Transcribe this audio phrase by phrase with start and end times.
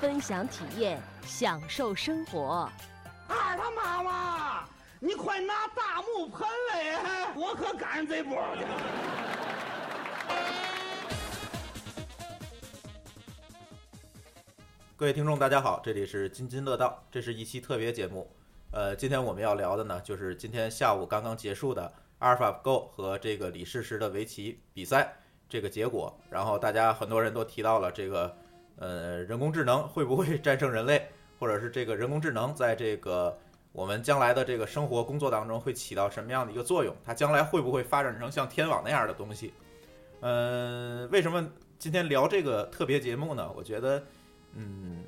[0.00, 2.66] 分享体验，享受生活。
[3.28, 4.64] 二他妈妈，
[4.98, 8.68] 你快拿大木盆来，我可赶上这波去了。
[14.96, 18.26] 各位听众，大家好，这里是津津乐道，这是一期特别节目。
[18.70, 25.14] 呃，今天我们要聊的呢，就是今天下午刚刚结束的阿尔法 Go 和这个李世石的围棋比赛
[25.46, 26.18] 这个结果。
[26.30, 28.34] 然后大家很多人都提到了这个，
[28.80, 31.06] 呃，人工智能会不会战胜人类，
[31.38, 33.38] 或者是这个人工智能在这个
[33.70, 36.92] 我们将来的这个生活工作当中会起到什么样的一个作用？
[37.04, 39.54] 它将来会不会发展成像天网那样的东西？
[40.22, 43.48] 嗯、为什么今天聊这个特别节目呢？
[43.54, 44.02] 我觉得。
[44.52, 45.04] 嗯，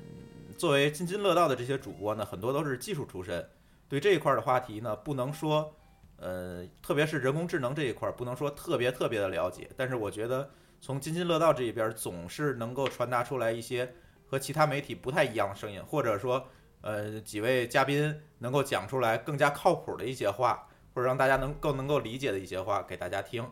[0.57, 3.45] 作为津津乐道的这些主播呢，很多都是技术出身，
[3.89, 5.75] 对这一块的话题呢，不能说，
[6.15, 9.69] 呃，特别是人工智能这一块，不能说特别特别的了解。
[9.75, 10.49] 但是我觉得
[10.85, 13.89] 从津津乐道这一边，总是能够传达出来一些
[14.27, 16.45] 和其他媒体不太一样的声音，或者说，
[16.81, 23.49] 呃，几位嘉宾能够讲出来更加靠谱的一些话，或者让大家能更能够理解的一些话给大家听。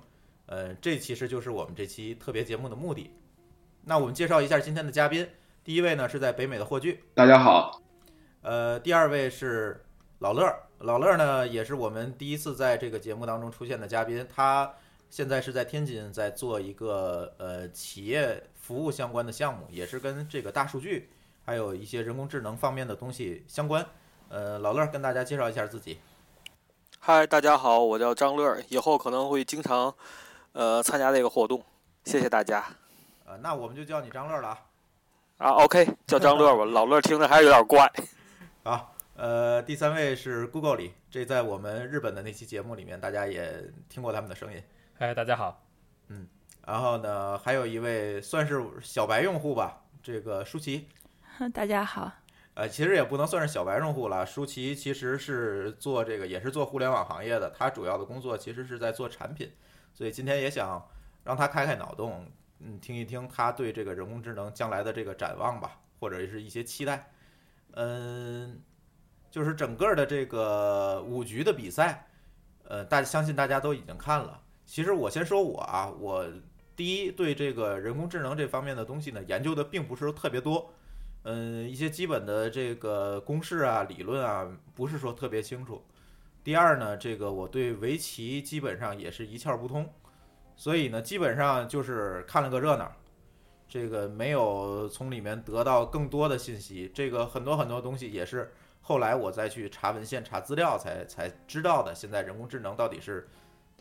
[0.47, 3.09] 呃，这其实就是我们这期特别节目的目的。
[3.85, 5.25] 那我们介绍一下今天的嘉宾。
[5.63, 7.81] 第一位呢是在北美的霍炬，大家好。
[8.41, 9.81] 呃，第二位是
[10.19, 14.69] 老乐，老乐呢也是我们第一次在这个节目当中出现的嘉宾，他
[15.12, 21.09] 现在是在天津在做一个呃企业服务相关的项目，也是跟这个大数据
[21.44, 23.86] 还有一些人工智能方面的东西相关。
[24.30, 26.00] 呃，老乐跟大家介绍一下自己。
[26.98, 29.94] 嗨，大家好，我叫张乐，以后可能会经常
[30.54, 31.61] 呃参加这个活动，
[32.05, 32.66] 谢谢大家。
[33.26, 34.61] 呃，那我们就叫你张乐了啊。
[35.39, 37.86] 啊，OK，叫张乐吧，老乐听着还是有点怪。
[38.64, 44.64] 啊，呃，第三位是 Google 里，这在我们日本的那期节目里面，大家也听过他们的声音。
[45.02, 45.66] 嗨，大家好。
[46.10, 46.28] 嗯，
[46.64, 50.88] 然后呢，还有一位算是小白用户吧，这个舒淇。
[51.52, 52.12] 大家好。
[52.54, 59.52] 呃，其实也不能算是小白用户了，舒淇其实是做这个，也是做互联网行业的，他主要的工作其实是在做产品，
[59.92, 60.88] 所以今天也想
[61.23, 62.23] 让他开开脑洞。
[62.60, 67.12] 嗯，听一听他对这个人工智能将来的这个展望吧，或者是一些期待。
[67.72, 68.62] 嗯，
[69.32, 72.06] 就是整个的这个五局的比赛，
[72.66, 74.39] 呃，大相信大家都已经看了。
[74.71, 76.26] 其实我先说我啊，我
[76.77, 80.71] 第一对这个人工智能这方面的东西呢，研究的并不是特别多。
[81.23, 85.83] 嗯，一些基本的这个公式啊、理论啊，不是说特别清楚。
[86.42, 89.93] 第二呢，这个我对围棋基本上也是一窍不通。
[90.55, 92.89] 所以呢，基本上就是看了个热闹，
[93.67, 96.89] 这个没有从里面得到更多的信息。
[96.95, 98.49] 这个很多很多东西也是
[98.80, 101.93] 后来我再去查文献、查资料才才知道的。
[101.93, 103.27] 现在人工智能到底是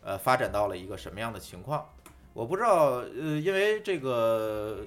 [0.03, 1.89] 呃发展到了一个什么样的情况？
[2.33, 4.87] 我不知道，呃，因为这个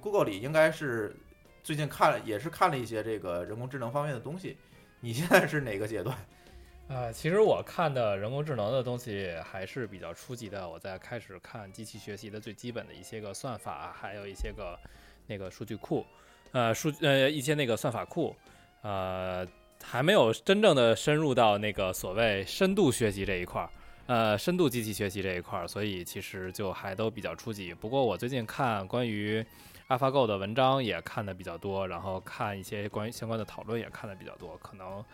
[0.00, 1.16] Google 里应该是
[1.64, 4.56] 最近看也是看了一些这个人工智能方面的东西。
[5.00, 6.16] 你现在是哪个阶段？
[6.88, 10.66] 呃，其实我看的人工智能的东西还是比较初级的。
[10.66, 14.78] 我在开始看机器学习的最基本的一些个算法，还有一些个
[15.26, 16.06] 那个数据库，
[16.52, 18.34] 呃，数呃一些那个算法库，
[18.80, 19.46] 呃，
[19.84, 23.68] 还没有真正的深入到那个所谓深度学习这一块儿，
[24.08, 27.72] 呃，深度机器学习这一块儿，所以其实就还都比较初级。
[27.72, 29.44] 不过我最近看关于
[29.88, 35.04] AlphaGo 的文章也看的比较多，然后看一些关于相关的讨论也看的比较多，可能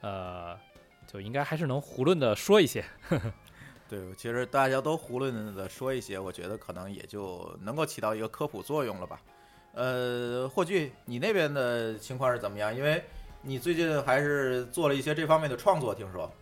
[0.00, 0.56] 呃。
[1.06, 2.82] 就应该还是能囫囵的说一些，
[3.86, 9.20] 对，其实大家都囫囵的说一些，我觉得可能也就能够起到一个科普作用了吧。
[9.74, 12.74] 呃，霍炬，你那边的情况是怎么样？
[12.74, 13.04] 因为
[13.42, 16.32] 你最近还是做了一些这方面的创作，听说。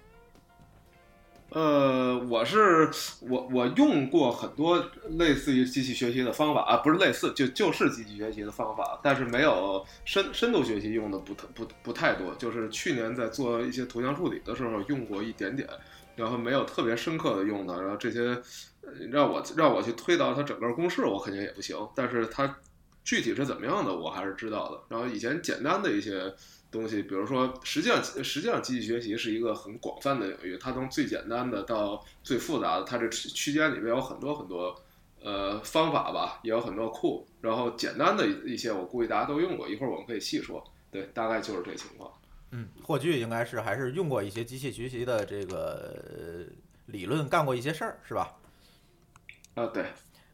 [1.55, 2.91] 呃，我是
[3.21, 4.83] 我我用过很多
[5.19, 12.35] 类似于机器学习的方法啊，不是类似，就就是机器学习的方法，但是没有深深度学习用的不不不太多。
[12.37, 15.69] 就是去年在做一些图像处理的时候用过一点点，
[16.17, 17.83] 然后没有特别深刻的用的。
[17.83, 18.41] 然后这些
[19.11, 21.77] 让我让我去推导它整个公式，我肯定也不行。
[21.95, 22.57] 但是它
[23.05, 24.81] 具体是怎么样的，我还是知道的。
[24.89, 26.35] 然后以前简单的一些。
[26.73, 34.75] 东西，比如说，实际上，实际上，机器学习是一个很广泛的领域，它从最简单的到最复杂的，它这区间里面有很多很多，
[35.21, 40.65] 呃方法吧，也有很多库，然后简单的一些我估计大家都用过，一会儿我们可以细说。
[40.91, 42.11] 对，大概就是这情况。
[42.51, 46.55] 嗯，霍炬应该是还是用过一些机器学习的这个呃
[46.87, 48.35] 理论，干过一些事儿，是吧？
[49.55, 49.85] 啊，对。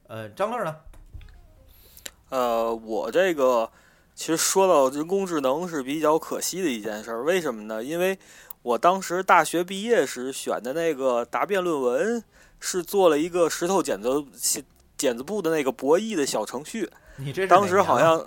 [0.08, 0.76] 呃，张乐呢？
[2.31, 3.70] 呃，我这个
[4.19, 7.85] 其实说到人工智能是比较可惜的一件事儿，为什么呢？
[7.85, 8.19] 因为
[8.62, 12.25] 我当时大学毕业时选的那个答辩论文
[12.59, 14.25] 是做了一个石头剪子
[14.97, 16.91] 剪子布的那个博弈的小程序。
[17.19, 18.26] 你这当时好像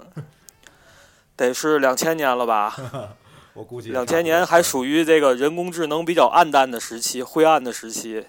[1.35, 2.73] 得是两千年了吧？
[3.53, 8.25] 我估计两千年还属于这个人工智能比较暗淡的时期，灰暗的时期，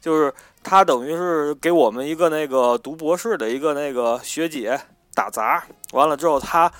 [0.00, 0.32] 就是
[0.62, 4.80] 他等于是给我们一个那个读博士的一个那个学姐
[5.14, 5.62] 打杂，
[5.92, 6.72] 完了之后他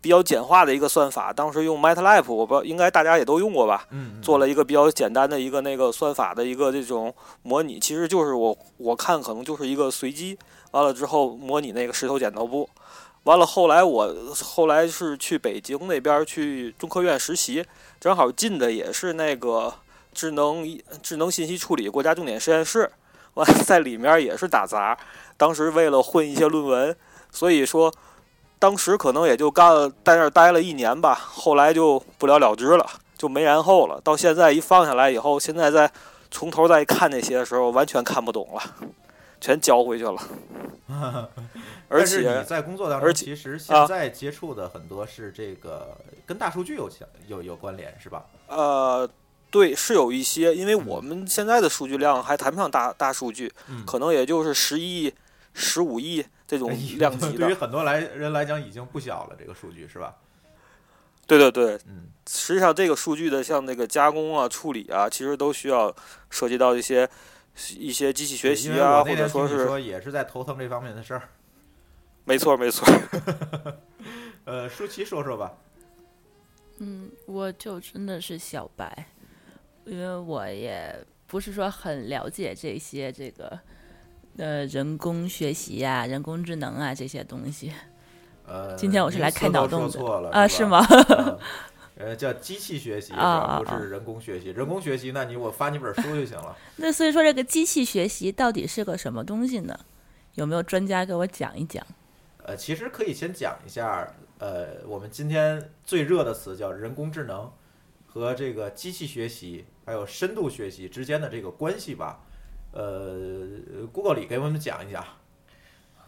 [0.00, 3.86] 比较简化的一个算法，当时用 MATLAB，我不知道应该大家也都用过吧？
[3.90, 7.12] 嗯，做了一个比较简单的一个那个算法的一个这种
[7.42, 10.38] 模拟，其实就是我我看可能就是一个随机，
[10.70, 12.68] 完了之后模拟那个石头剪刀布。
[13.24, 17.64] 完了，后来我后来是去北京那边去中科院实习，
[18.00, 19.74] 正好进的也是那个
[20.14, 20.64] 智能
[21.02, 22.90] 智能信息处理国家重点实验室，
[23.34, 24.96] 完在里面也是打杂。
[25.36, 26.96] 当时为了混一些论文，
[27.30, 27.92] 所以说
[28.58, 34.00] 当时可能也就干在那儿待了一年吧，后来就不了了之了，就没然后了。
[34.02, 35.90] 到现在一放下来以后，现在再
[36.30, 38.62] 从头再看那些的时候，完全看不懂了，
[39.40, 40.16] 全交回去了。
[41.88, 45.96] 而且你在工作当中，其实现在接触的很多是这个
[46.26, 46.90] 跟大数据有
[47.28, 48.24] 有有关联，是吧？
[48.48, 49.08] 呃，
[49.50, 53.52] 对，是有一些，因为我们现在的数据量还谈不上大大数据，
[53.86, 55.12] 可能也就是十亿、
[55.58, 57.38] 十五亿这种量级的。
[57.38, 60.14] 对于很多来人来讲，已经不小了，这个数据是吧？
[61.26, 65.94] 对对对，嗯，实际上这个数据的像那个加工啊、处理啊，其实都需要
[66.30, 67.06] 涉及到一些
[67.76, 71.28] 一些机器学习啊，或者说是说也是在头疼这方面的事儿。
[72.24, 72.86] 没错，没错。
[74.46, 75.52] 呃，舒淇说说吧。
[76.78, 79.08] 嗯，我就真的是小白，
[79.84, 80.94] 因为我也
[81.26, 83.58] 不是说很了解这些这个
[84.38, 87.72] 呃人工学习呀、人工智能啊这些东西。
[88.46, 90.48] 呃，今天我是来开脑洞的啊？
[90.48, 90.82] 是吗？
[91.98, 94.50] 呃，叫机器学习啊，不是人工学习。
[94.50, 96.56] 人工学习，那你我发你本书就行了。
[96.76, 99.78] 那所以说，这个机器学习到底是个什么东西呢？
[100.34, 101.84] 有没有专家给我讲一讲？
[102.44, 104.08] 呃，其实可以先讲一下，
[104.38, 107.52] 呃，我们今天最热的词叫人工智能
[108.06, 112.20] 和这个机器学习还有深度学习之间的这个关系吧。
[112.78, 115.04] 呃，Google 里给我们讲一讲。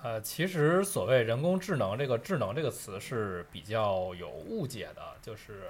[0.04, 5.64] 呃，其实所谓人工智能这个“智能”这个词是比较有误解的，就是，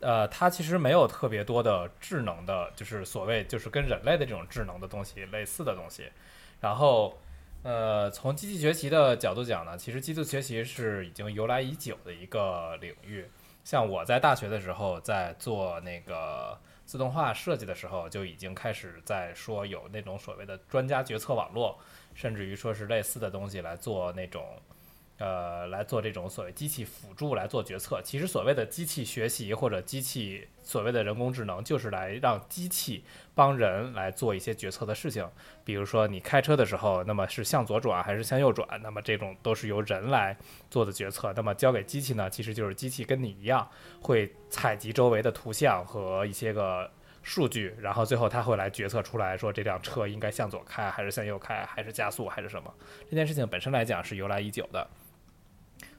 [0.00, 6.10] 呃，它其实没有特别多的智能的，就是所谓就是跟人类的这种智能的东西类似的东西，
[6.60, 7.16] 然后。
[7.62, 13.28] 呃，从机器学习的角度讲呢，其实机器学习是已经由来已久的一个领域。
[13.64, 21.78] 像我在大学的时候，在做那个自动化设计的时候，就已经开始在说有那种所谓的专家决策网络，
[22.14, 24.58] 甚至于说是类似的东西来做那种。
[25.18, 28.02] 呃，来做这种所谓机器辅助来做决策。
[28.02, 33.02] 其实所谓的机器学习或者机器所谓的人工智能，就是来让机器
[33.34, 35.26] 帮人来做一些决策的事情。
[35.64, 38.68] 比如说你开车的时候，那么是向左转还是向右转？
[38.82, 40.36] 那么这种都是由人来
[40.70, 41.32] 做的决策。
[41.34, 43.66] 那么交给机器呢，其实就是机器跟你一样，
[44.02, 46.90] 会采集周围的图像和一些个
[47.22, 52.70] 数据，然后最后它会来决策出来说这辆车应该向左开还是向右开，还是加速还是什么？
[53.08, 54.86] 这件事情本身来讲是由来已久的。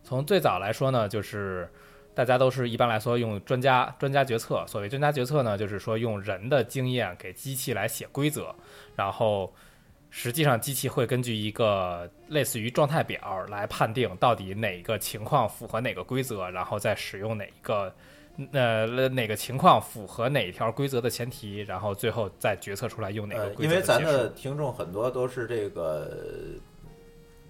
[0.08, 1.70] 从最早来说呢，就是
[2.16, 4.64] 大家都是一般来说用专家专家决策。
[4.66, 8.56] 所谓专家决策呢，就是说用人的经验给机器来写规则，
[8.96, 9.54] 然后
[10.10, 17.94] 实际上机器会根据一个类似于状态表来判定到底哪个情况符合哪个规则，然后再使用哪一个
[18.54, 23.64] 呃哪个情况符合哪一条规则的前提，然后最后再决策出来用哪个规则。
[23.66, 26.10] 因为咱的听众很多都是这个。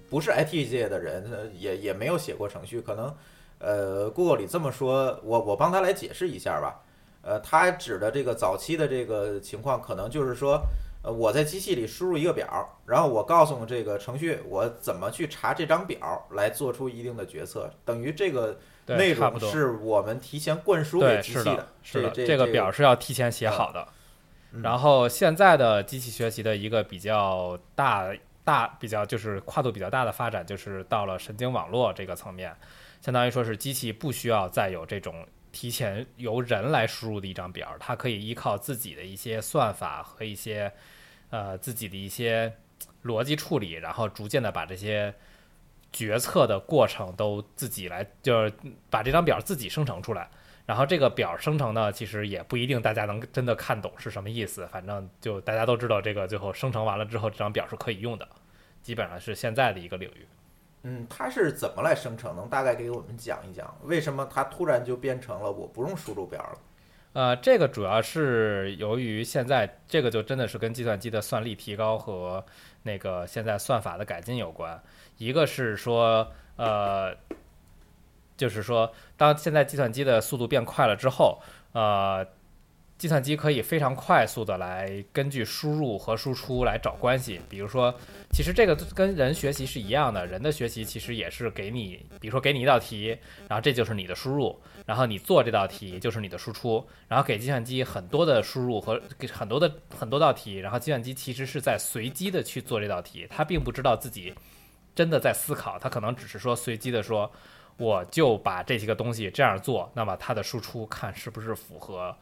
[0.10, 3.16] 不是 IT 界的人，也也没有写过程序，可能，
[3.60, 6.82] 呃，Google 里这么说，我我帮他来解释一下吧。
[7.22, 10.62] 呃，他指的这个早期的这个情况，可能就是说，
[11.04, 12.48] 呃，我在机器里输入一个表，
[12.86, 21.68] 然后我告诉这个程序我怎么去查这张表，来做出一定的决策，等于这个内容是我们提前灌输给机器的。
[21.84, 23.86] 是的，这个表是要提前写好的。
[24.64, 28.10] 然后现在的机器学习的一个比较大。
[28.48, 32.56] 大比较就是跨度比较大的发展，就是到了神经网络这个层面，
[33.02, 40.72] 相当于说是机器不需要再有这种提前由人来输入的一张表，它可以依靠自己的一些算法和一些
[41.30, 42.54] 呃自己的一些
[43.04, 45.14] 逻辑处理，然后逐渐的把这些
[45.92, 48.54] 决策的过程都自己来，就是
[48.90, 50.30] 把这张表自己生成出来。
[50.68, 58.28] 然后这个表生成呢，其实也不一定大家能真的看懂是什么意思，反正就大家都知道这个最后生成完了之后，这张表是可以用的，
[58.84, 60.28] 基本上是现在的一个领域。
[60.84, 62.36] 嗯，它是怎么来生成？
[62.36, 66.60] 能大概给我们讲一讲，为什么它突然就变成了我不用输入表了？
[67.14, 72.46] 呃，这个主要是由于现在这个就真的是跟计算机的算力提高和
[72.84, 74.80] 那个现在算法的改进有关。
[75.18, 77.16] 一个是说，呃，
[78.38, 81.42] 就是说，当现在计算机的速度变快了之后，
[81.74, 82.26] 呃，
[82.98, 87.42] 计算机可以非常快速的来根据输入和输出来找关系。
[87.50, 87.94] 比如说，
[88.32, 93.18] 其实这个跟人学习是一样的，人的学习其实也是给你，比如说给你一道题，
[93.48, 94.60] 然后这就是你的输入。
[94.86, 104.34] 然后你做这道题就是你的输出，然后给计算机很多的输入和给很多的很多道题，然后计算机其实是在随机的去做这道题，它并不知道自己
[104.96, 107.30] 真的在思考，它可能只是说随机的说，
[107.78, 112.16] 我就把这些个东西这样做，那么它的输出看是不是符合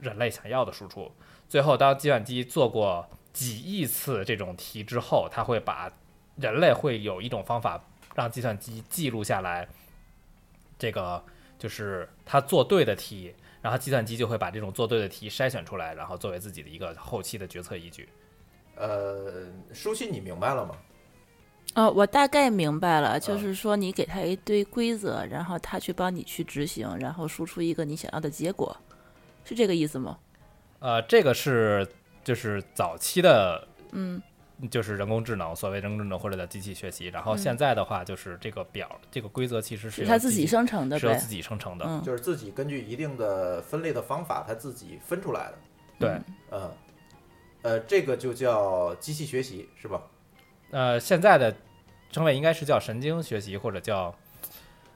[0.00, 1.10] 人类想要的输出。
[1.48, 5.92] 最后，当计算机做过几亿次这种题之后，它会把
[6.36, 7.82] 人类会有一种方法
[8.14, 9.68] 让计算机记录下来
[10.78, 11.24] 这个。
[11.56, 18.06] 就是他做对的题，然后计算机就会把这种做对的题筛选出来，然后作为自己的一个后期的决策依据。
[18.74, 20.76] 呃，舒淇，你明白了吗？
[21.74, 28.76] 哦，我大概明白了，就是说你给他一堆规则，然后他去帮你去执行，然后输出一个你想要的结果，
[29.44, 30.18] 是这个意思吗？
[30.78, 31.86] 呃，这个是
[32.22, 34.22] 就是早期的，嗯。
[34.70, 37.08] 就是人工智能，所谓人工智能或者叫机器学习。
[37.08, 45.58] 然后现在的话，就是这个表，这个规则其实是他自己生成的，是由自己生成的，就是自己根据一定的分类的方法，它自己分出来的。
[45.98, 46.10] 对，
[46.52, 46.70] 嗯，
[47.62, 50.00] 呃，这个就叫机器学习，是吧？
[50.70, 51.54] 呃，现在的
[52.10, 54.14] 称谓应该是叫神经学习，或者叫，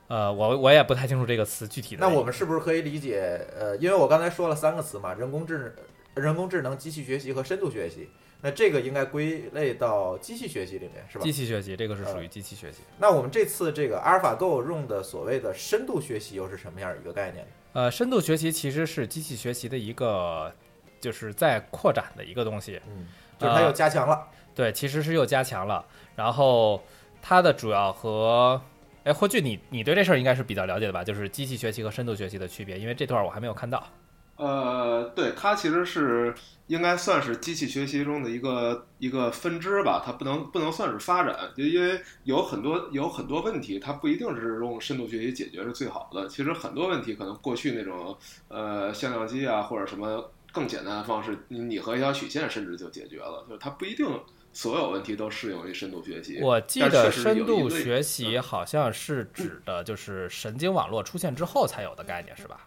[0.09, 2.01] 呃，我我也不太清楚这个词具体的。
[2.01, 3.47] 那我们是不是可以理解？
[3.59, 5.59] 呃，因为我刚才说了三个词嘛，人工智
[6.15, 8.09] 能人工智能、机器学习和深度学习。
[8.41, 11.25] 那这个应该归类到机器学习里面，是吧？
[11.25, 12.79] 机器学习这个是属于机器学习。
[12.97, 17.45] 那我们这次这个阿尔法 Go 用的所谓的深度学习又是什么样一个概念？
[17.73, 20.53] 呃，深度学习其实是机器学习的一个，
[21.01, 22.81] 就是在扩展的一个东西。
[22.87, 23.09] 嗯，
[23.41, 24.29] 就是它又加强了。
[24.59, 25.87] 对，其实是又加强了。
[26.17, 26.83] 然后
[27.23, 28.61] 它的主要和，
[29.05, 31.05] 哎，霍炬，你你对这事儿应该是比较了解的吧？
[31.05, 33.87] 就是机器学习和深度学习的区别，因为这段我还没有看到。
[34.35, 36.35] 呃，对，它其实是
[36.67, 46.27] 应该算是机器学习中的一个一个分支吧，它不能不能算是发展，就因为有很多有很多问题，它不一定是用深度学习解决是最好的。
[46.27, 54.07] 其实很多问题可能过去那种呃向量机啊或者什么更简单的方式，拟合一条曲线甚至就解决了，就是它不一定
[54.59, 56.41] 所有问题都适用于深度学习。
[56.43, 62.67] 我记得深度学习好像是指的就是神经网络出现之后才有的概念，是吧？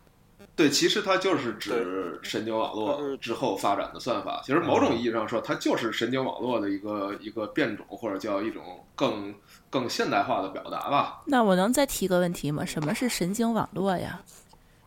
[0.55, 4.41] 对，其实它就是指神经网络之后发展的算法。
[4.45, 8.63] 其实某种意义上说，它就是神经网络的一个一个变种，或者叫一种
[8.95, 9.35] 更
[9.69, 11.21] 更现代化的表达吧。
[11.25, 12.63] 那我能再提个问题吗？
[12.63, 14.21] 什么是神经网络呀？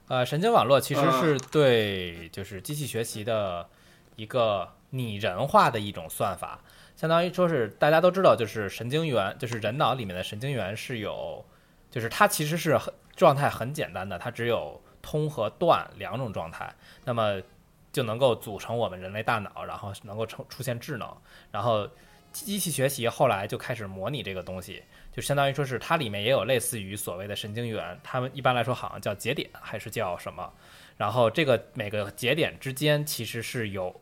[0.09, 3.69] 呃，神经网络其实是对就是机器学习的
[4.17, 6.61] 一个拟人化的一种算法，
[6.97, 11.45] 相当于说是大家都知道，就是神经元，就是人脑里面的神经元是有，
[11.91, 14.81] 就是它其实是很状态很简单的，它只有。
[15.07, 16.75] 通和断两种状态，
[17.05, 17.39] 那么
[17.93, 21.15] 就能够组成我们人类大脑，然后能够成出现智能。
[21.51, 21.87] 然后
[22.33, 24.83] 机器学习后来就开始模拟这个东西，
[25.13, 30.51] 就相当于说是它里面也有类似于所谓的神经元，他们一般来说好像叫节点还是叫什么。
[30.97, 33.95] 然后这个每个节点之间其实是有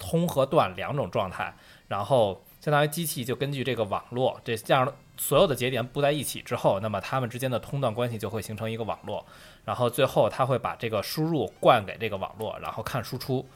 [0.00, 1.54] 通和断两种状态，
[1.86, 9.24] 然后相当于机器就根据这个网络，这这样所有的节点布在一起之后，那么它们之间的通断关系就会形成一个网络。
[9.64, 13.46] 然后最后它会把这个输入灌给这个网络，然后看输出，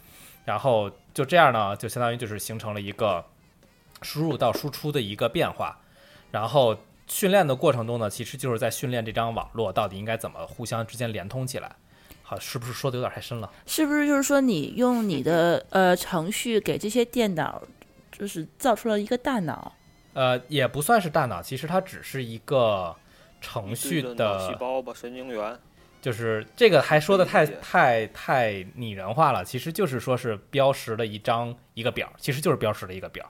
[0.44, 3.24] 然后就这样呢，就相当于就是形成了一个
[4.02, 5.80] 输入到输出的一个变化。
[6.30, 11.74] 然后训练的过程中呢，其实就是在训练这张网络到底应该怎么互相之间连通起来。
[12.26, 13.50] 好，是不是说的有点太深了？
[13.66, 17.62] 是不是就是说你用你的 呃程序给这些电脑，
[18.10, 19.72] 就是造出了一个大脑？
[20.14, 22.96] 呃，也不算是大脑，其实它只是一个
[23.42, 25.58] 程序的细胞吧，神经元。
[26.00, 33.26] 就是这个还说的太太太拟人化了，其实就是说是标识了一张一个表，其实就是标识了一个表，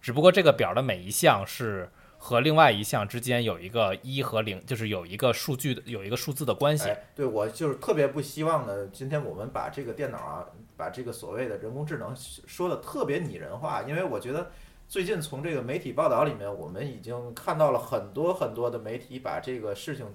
[0.00, 6.92] 只不过这个表的每一项是和另外一项之间有一个一和零，就是有一个数据的有一个数字的关系。
[7.14, 10.46] 对我就是特别不希望呢，今天我们把这个电脑啊，
[10.76, 14.50] 把这个所谓的人工智能说的特别拟人化，因为我觉得
[14.88, 20.06] 最近从这个媒体报道里面，我们已经看到了很多很多的媒体把这个事情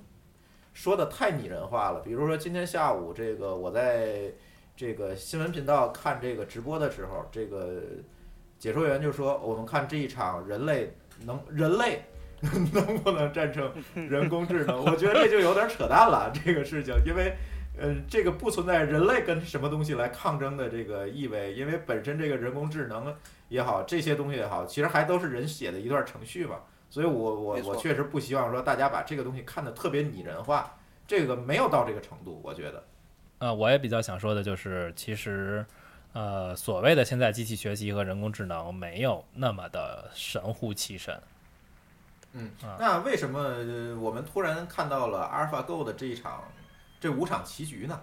[0.73, 2.01] 说的太拟人化了。
[2.01, 4.33] 比如说今天下午，这个我在
[4.75, 7.81] 这个新闻频道看这个直播的时候，这个
[8.59, 10.95] 解说员就说，我们看这一场人类
[11.25, 12.03] 能人类
[12.41, 14.83] 能不能战胜人工智能？
[14.83, 17.35] 我觉得这就有点扯淡了，这个事情，因为。
[17.75, 23.11] 呃，这个不存在人类跟什么东西来抗争的这个意味，因为本身这个人工智能
[23.49, 26.57] 也好，这些东西也好，其实还都是人写的一段程序嘛。
[26.91, 30.77] 所以我我我确实不希望说大家把这个东西看得特别拟人化，
[31.07, 32.83] 这个没有到这个程度，我觉得。
[33.39, 35.65] 呃，我也比较想说的就是，其实，
[36.13, 41.21] 呃，所谓的现在机器学习和人工智能没有那么的神乎其神。
[42.33, 46.43] 嗯啊，那为什么呃我们突然看到了阿尔法 Go 的这一场
[46.99, 47.99] 这五场棋局呢？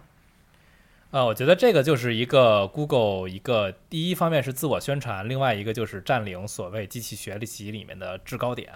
[1.12, 8.72] 呃，我觉得这个就是一个 Google 一个第一方面是自我宣传，另外一个就是占领所谓机器学习里面的制高点，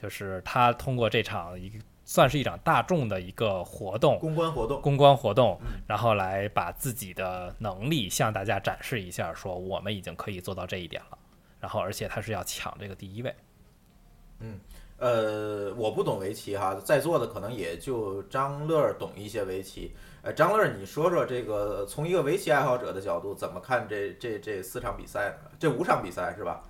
[0.00, 11.18] 就是它通过这场一个算是一场大众的一个活动，公关活动，公关活动嗯，然后来把自己的能力向大家展示一下，说我们已经可以做到这一点了。
[11.60, 13.34] 然后，而且他是要抢这个第一位。
[14.40, 14.58] 嗯
[14.96, 19.92] 呃，我不懂围棋哈，在座的可能也就张乐懂一些围棋。
[20.22, 25.50] 呃，张乐，你说说这个从一个围棋爱好者的角度，怎么看这这这四场比赛呢？
[25.58, 26.62] 这五场比赛是吧？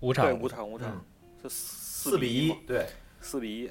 [0.00, 1.00] 五场五场五场嗯，
[1.42, 2.86] 是四比一对，
[3.22, 3.70] 四比一。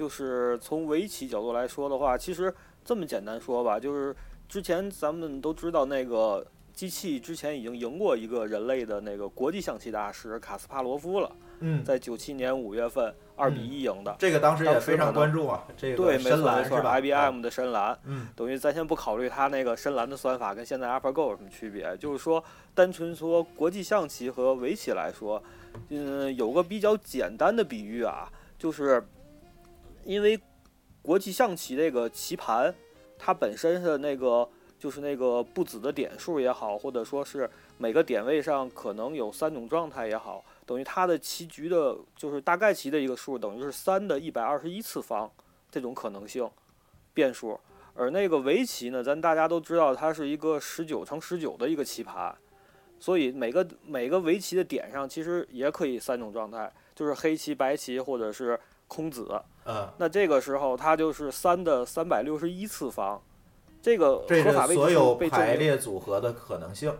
[0.00, 2.50] 就是从围棋角度来说的话，其实
[2.82, 4.16] 这么简单说吧，就是
[4.48, 6.42] 之前咱们都知道那个
[6.72, 14.16] 机器之前已经赢过一个人类的那个国际象棋大师卡斯帕罗夫了，嗯，在九七年五月份二比一赢的。
[14.18, 18.28] 这个当时也非常关注啊，这对，个深没错没错蓝是吧，IBM 的深蓝，嗯。
[18.34, 22.42] 等于咱先不考虑它那个深蓝的算法跟现在 AlphaGo 有什么区别，就是说
[22.74, 25.42] 单纯说国际象棋和围棋来说，
[25.90, 29.06] 嗯，有个比较简单的比喻啊，就是
[30.04, 30.38] 因为
[31.02, 32.74] 国际象棋这个棋盘，
[33.18, 45.30] 它本身的那个就是那个布子的点数也好，或者说是每个点位上可能有三种状态也好，等于它的棋局的，就是大概棋的一个数，等于是三的一百二十一次方
[45.70, 46.48] 这种可能性
[47.12, 47.58] 变数。
[47.94, 52.34] 而那个围棋呢，咱大家都知道，它是一个十九乘十九的一个棋盘，
[52.98, 59.28] 所以每个每个围棋的点上其实也可以三种状态，就是黑棋、白棋或者是空子。
[59.70, 63.22] 嗯，那这个时候它就是三的三百六十一次方，
[63.80, 66.92] 这个这合法位置是所有被排列组合的可能性，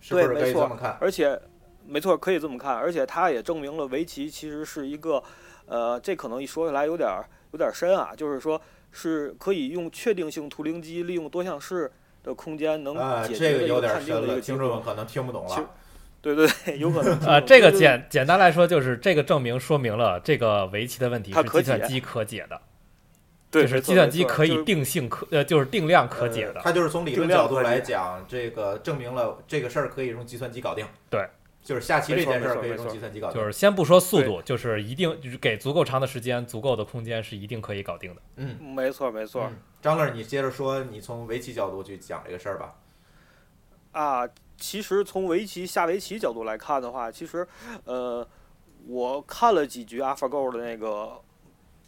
[0.00, 0.98] 是不是可对没错以这么看？
[1.00, 1.40] 而且，
[1.86, 5.22] 没错，可以这么看，而且它也证明了围棋其实是一个，
[5.66, 11.90] 呃，这可能一说起来有点儿有点儿深啊，就是说是可以用确定性图灵机利用多项式
[12.22, 14.58] 的空间能啊，解这决个判定的一个结果。
[14.58, 15.70] 听众们可能听不懂了。
[16.20, 22.60] 对对对，有可能呃，这个简简单来说，就是这个证明说明了这个围棋的问题它是计算机可解的，
[23.50, 26.54] 对，就是计算机可以定性可呃就是定量可解的。
[26.54, 30.84] 呃它就是从理论角度来讲，这个证明了这个事儿可以用计算机搞定。
[31.08, 31.28] 对，
[31.62, 33.40] 就是下棋这件事儿可以用计算机搞定。
[33.40, 38.20] 就是先不说速度，就是一定就是给足够长的时间、足够的空间，是一定可以搞定的。
[38.36, 39.44] 嗯，没错没错。
[39.44, 42.74] 嗯张乐，你接着说，你从围棋角度去讲这个事儿吧。
[43.96, 44.28] 啊，
[44.58, 47.48] 其实从围棋下围棋角度来看的话，其实，
[47.86, 48.26] 呃，
[48.86, 51.18] 我看了几局 AlphaGo 的那个，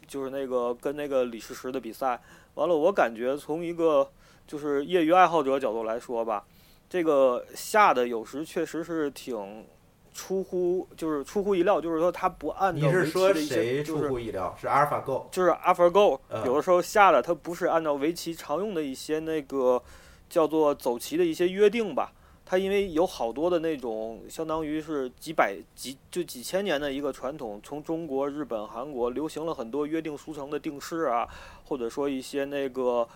[0.06, 2.18] 就是那个跟那个李世石的比赛，
[2.54, 4.10] 完了，我感觉从一个
[4.46, 6.46] 就是业余爱好者角度来说吧，
[6.88, 9.66] 这个下的有时确实是挺
[10.14, 14.56] 出乎，就是出乎意料，就是说他不按照围棋你是说的一些，谁出就是乎意料？
[14.58, 15.24] 是 AlphaGo。
[15.30, 19.82] 就是 AlphaGo，、嗯有的时候下的它不是按照围棋常用的一些那个
[20.28, 22.12] 叫做走棋的一些约定吧，
[22.44, 31.28] 它因为有好多的那种相当于是几百几就几千年的一个传统，从中国、日本、韩国流行了很多约定俗成的定式啊，
[31.64, 33.08] 或者说一些那个。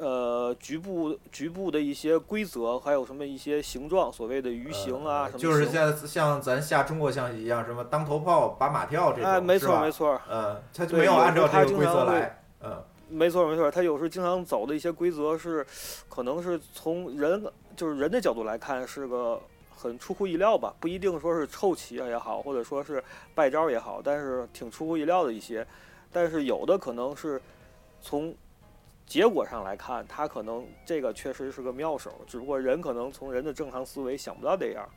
[0.00, 12.42] 呃，局部局部的一些规则，还有什么一些形状，所谓的鱼形啊，呃什么就是形像像咱下中国象棋一样，什么当头炮、把马跳这种，哎，没错没错，嗯，他就没有按照这个规则来。
[12.64, 15.64] 嗯，没错没错，他有时经常走的一些规则是，
[16.08, 17.42] 可能是从人
[17.76, 19.40] 就是人的角度来看是个
[19.74, 23.02] 很出乎意料吧，不一定说是臭棋也好，或者说是
[23.34, 25.66] 败招也好，但是挺出乎意料的一些。
[26.12, 27.40] 但是有的可能是
[28.00, 28.34] 从
[29.06, 34.88] 结果上来看，他可能这个确实是个妙手，只不过人可能从人的正常思维想不到这样。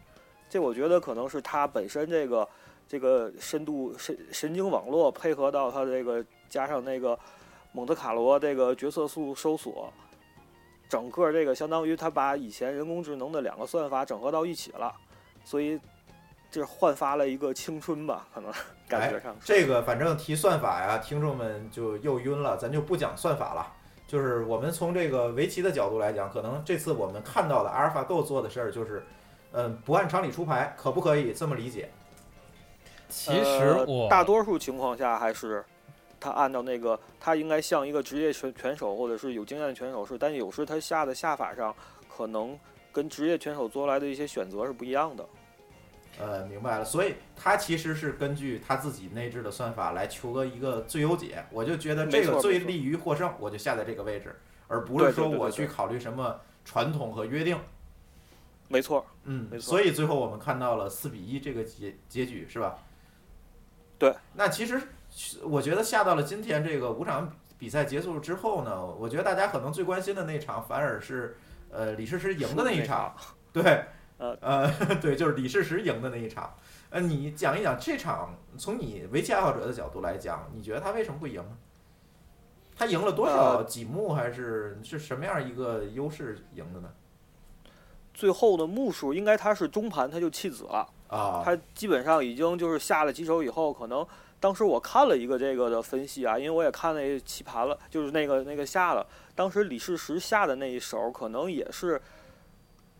[0.49, 2.47] 这我觉得可能是他本身这个
[2.87, 7.17] 这个深度神神经网络配合到他这个加上那个
[7.71, 9.91] 蒙特卡罗这个决策树搜索，
[10.89, 14.93] 整个这个相当于他把以前人工智能的两个算法整合到一起了，
[15.43, 15.79] 所以
[16.49, 18.51] 这焕发了一个青春吧，可能
[18.87, 19.45] 感觉上是。
[19.45, 23.73] 这个反正提算法呀，听众们就又晕了，咱就不讲算法了。
[24.07, 29.05] 就是我们从这个围棋的角度来讲，可能这次我们看到的阿尔法狗做的事儿就是，
[29.51, 31.91] 嗯，不按常理出牌，可不可以这么理解？
[33.07, 35.63] 其实呃大多数情况下还是
[36.19, 41.75] 他按照那个，他应该像一个职业拳拳手或者是有经验的拳手是，但有时他下的下法上
[42.07, 42.57] 可能
[42.91, 45.25] 跟职业拳手做出来的一些选择是不一样的。
[46.19, 51.45] 呃，明白了，所以他其实是根据他自己内置的算法来求个一个最优解。
[51.49, 54.35] 我就觉得这个最利于获胜，我就下在这个位置，
[54.67, 57.57] 而不是说我去考虑什么传统和约定。
[58.67, 62.77] 没错，嗯，没错所以最后我们看到了四比一这个结结局，是吧？
[63.97, 64.13] 对。
[64.33, 64.81] 那其实
[65.43, 71.37] 我觉得下到了今天这个五场比赛结束之后呢，我觉得大家可能最关心的那场反而是
[71.71, 73.15] 呃李世石赢的那一场，
[73.51, 73.85] 对，
[74.17, 76.55] 呃呃 对，就是李世石赢的那一场。
[76.89, 81.57] 呃，你讲一讲这场，从你围棋爱好者的角度来讲，你觉得他为什么会赢呢？
[82.75, 86.89] 他赢了多少呃几目，还是是什么样一个优势赢的呢？
[88.13, 94.05] 最后的目数应该他是中盘他就弃子了，啊，他基本上已经就是下了几手以后，可能
[94.39, 102.01] 当时我看了一个这个的分析啊，因为我也看那棋盘了，就是那个那个下了，当时李世石下的那一手可能也是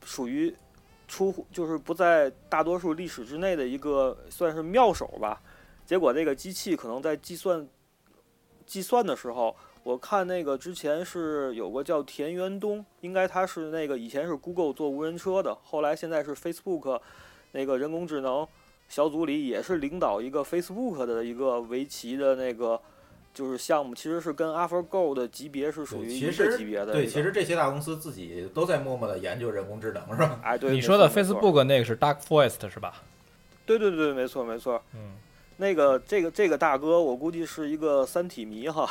[0.03, 0.53] 属于
[1.07, 5.41] 出乎就是不在大多数历史之内的一个算是妙手吧。
[5.85, 7.67] 结果这个机器可能在计算
[8.65, 16.99] 计算的时候，我看那个之前是有个叫田园东，应该他是那个以前是 Google 做无人车的，后来现在是 Facebook
[17.53, 18.47] 那个人工智能
[18.89, 22.81] 小组里也是领导一个 Facebook 的一个围棋的那个
[23.33, 26.91] 就是项目，其实是跟 AlphaGo 的级别是属于一个级别的。
[26.91, 30.39] 对，其实这些大公司自己都在默默的研究人工智能，是吧？
[30.43, 33.03] 哎，对，你说的 Facebook 那个是 Dark Forest 是吧？
[33.65, 34.81] 对对对，没错没错。
[34.95, 35.11] 嗯，
[35.57, 38.89] 那个这个这个大哥，我估计是一个三体迷哈，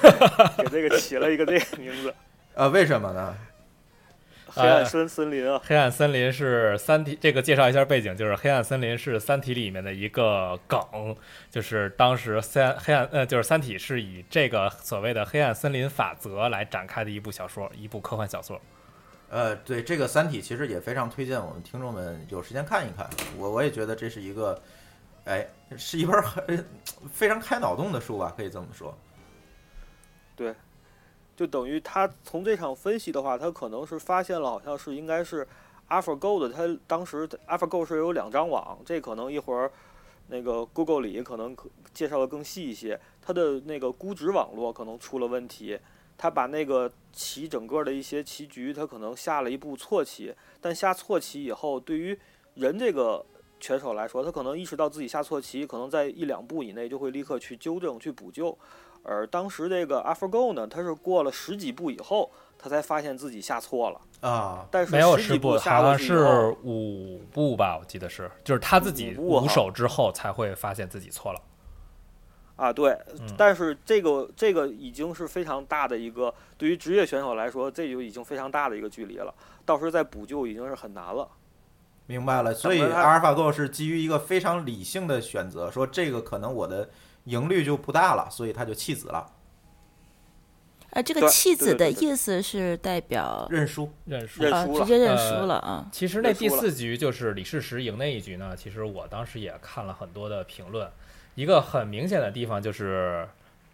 [0.56, 2.14] 给这个起了一个这个名字
[2.54, 3.36] 呃，为什么呢？——
[4.54, 5.60] 黑暗森森林啊。
[5.64, 10.80] 黑暗森林是三体，这个介绍一下背景，就是黑暗森林是三体里面的一个梗，
[11.50, 18.60] 就是当时三黑暗呃，就是三体是以这个所谓的黑暗森林法则来展开的一部小说，一部科幻小说。
[19.30, 23.08] 呃，对这个《三体》其实也非常推荐我们听众们有时间看一看。
[23.36, 24.62] 我我也觉得这是一个，
[25.24, 25.44] 哎，
[25.76, 26.64] 是一本很
[27.12, 28.96] 非常开脑洞的书吧，可以这么说。
[31.36, 35.46] 就等于他从这场分析的话，他可能是发现了，好像是应该是
[35.88, 39.70] AlphaGo 的，他当时 AlphaGo 是有两张网，这可能一会儿
[40.28, 45.78] 那个 Google 里可能可介绍的更细一些，它的那个估值网络可能出了问题，
[46.16, 52.18] 他把那个棋整个的一些棋局，他可能下了一步错棋，但下错棋以后，对于
[52.54, 53.24] 人这个
[53.60, 58.56] 拳手来说，他可能意识到自己下错棋，可能在一两步以内就会立刻去纠正、去补救。
[59.04, 64.00] 而当时这个 AlphaGo 呢，它是过了十几步以后，他才发现自己下错了。
[64.28, 71.40] 啊，但是没有十几步，好像是五步吧，我记得是，就是他自己五手之后才会发现自己错了。
[72.56, 79.34] 啊，对，嗯但是这个这个已经是非常大的一个，对于职业选手来说，这就已经非常大的一个距离了。
[79.66, 81.28] 到时候再补救已经是很难了。
[82.06, 82.54] 明白了。
[82.54, 86.88] 所以阿尔法狗是基于一个非常理性的选择，说这个可能我的
[87.24, 89.30] 赢率就不大了，所以他就弃子了，
[90.90, 93.90] 呃，这个弃子的意思是代表认输。
[94.04, 95.88] 认输啊，认输了直接认呃输了啊。
[95.90, 100.88] 其实那第四局就是李世石赢那一局呢，其实我当时也看了很多的评论，
[101.34, 103.28] 一个很明显的地方就是，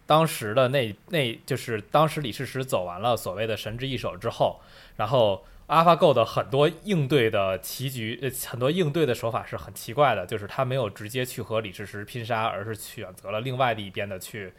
[0.06, 4.60] 当时的那那就是当时李世石走完了所谓的神之一手之后，
[4.96, 14.52] 然后 AlphaGo 的很多应对的棋局，呃，很多应对的手法是很奇怪的，就是他没有直接去和李世石拼杀，而是选择了另外的一边的去。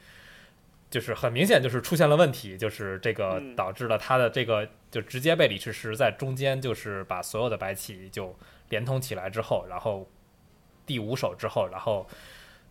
[0.89, 8.35] 就是很明显，就是出现了问题，就是这个嗯导致了他的这个就直接被李世石在中间，就是把所有的白棋就
[8.67, 10.05] 连通起来之后，然后
[10.85, 12.05] 第五手之后，然后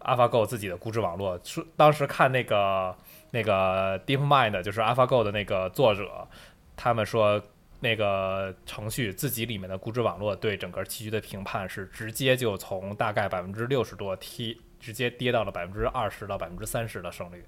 [0.00, 2.94] AlphaGo 自己的估值网络，说当时看那个
[3.30, 6.28] 那个 DeepMind，就是 AlphaGo 的那个作者，
[6.76, 7.42] 他们说
[7.80, 17.42] 那个程序自己里面的估值网络对整个棋局的评判是直接就从大概百分之六十多踢，直接跌到了百分之二十到百分之三十的胜率，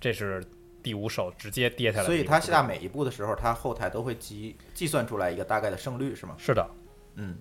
[0.00, 0.44] 这是
[0.82, 2.62] 第五手直接跌下来所以一个估值网络。
[2.62, 6.34] 他下每一步的时候，它后台都会计计算出来一个大概的胜率，是吗？
[6.36, 6.68] 是的，
[7.14, 7.36] 嗯，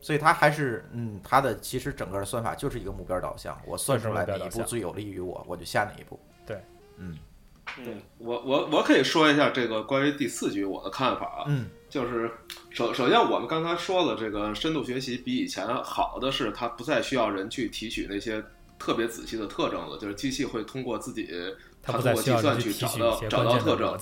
[0.00, 6.18] 所以它还是嗯，它的其实整个的算法就是一个目标导向，我算出来哪一步最有利于我，我就下哪一步。
[6.46, 6.60] 对，
[6.96, 7.16] 嗯
[7.78, 11.68] 嗯，我我我可以说一下这个关于第四局我的看法啊，嗯。
[11.90, 12.28] 就是
[12.70, 18.42] 首首先我们刚才说了，这个深度学习比以前好的是，它不再需要人去提取那些
[18.80, 21.28] 特别仔细的特征了，就是机器会通过自己，
[21.80, 23.96] 它它通过计算去找到找到特征。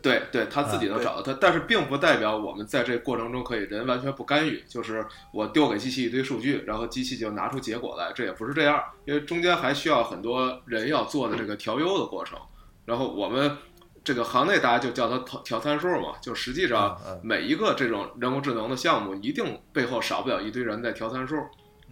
[0.00, 12.38] 对对，他自己能找到它，但是并不代表我们在这过程中可以人完全不干预，就是我丢给机器一堆数据，然后机器就拿出结果来，这也不是这样，因为中间还需要很多人要做的这个调优的过程。
[12.84, 13.56] 然后我们
[14.02, 21.36] 这个行内大家就叫它调调参数嘛，就实际上每一个这种人工智能的项目，一定背后少不了一堆人在调参数。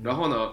[0.02, 0.52] 然后呢，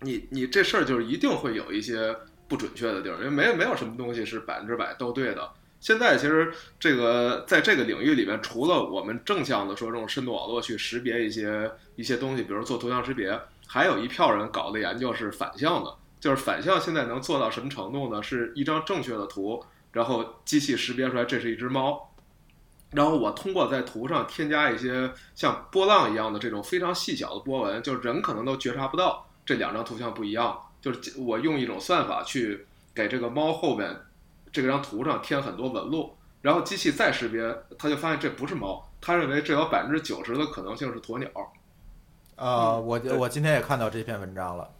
[0.00, 2.14] 你你这事儿就是一定会有一些
[2.48, 5.50] 不准确的地儿，因为没有没有什么东西是百分之百都对的。
[5.80, 18.22] 现在其实这个在这个领域里面，除了我们正向的说这种深度网络去识别一些一些东西，比如做图像识别，还有一票人搞的研究是反向的，就是反向现在能做到什么程度呢？
[18.22, 22.12] 是一张正确的图，然后机器识别出来这是一只猫，
[22.92, 30.60] 然后我通过在图上添加一些像波浪一样的这种非常细小的波纹，就是人可能都觉察不到这两张图像不一样。
[30.82, 33.94] 就是我用一种算法去给这个猫后边
[34.52, 41.28] 这张图上添很多纹路，然后机器再识别，它就发现这不是猫，它认为这有百分之九十的可能性是鸵鸟。
[42.36, 44.70] 啊，嗯我对我今天也看到这篇文章了。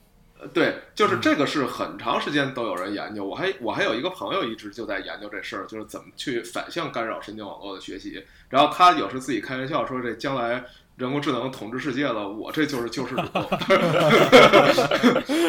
[0.40, 3.22] 呃，对，就是这个是很长时间都有人研究。
[3.22, 8.24] 我还我还有一个朋友一直就在研究这事儿，就是怎么去反向干扰神经网络的学习。
[8.48, 10.64] 然后他有时自己开玩笑说，这将来
[11.00, 13.22] 人工智能统治世界了，我这就是救世主。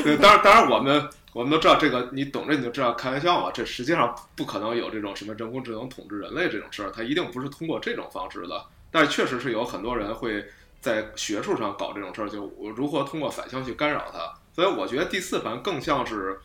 [0.01, 3.51] 对，当然当然我们我们都知道这个，你懂这你就知道开玩笑嘛。
[3.53, 8.63] 这实际上不可能有这种什么人工智能统治人类这种事儿，它一定不是通过这种方式的。
[8.89, 10.45] 但是确实是有很多人会
[10.79, 14.31] 在学术上搞这种事儿，就我如何通过反向去干扰它。
[14.53, 16.39] 所以我觉得第四盘更像是，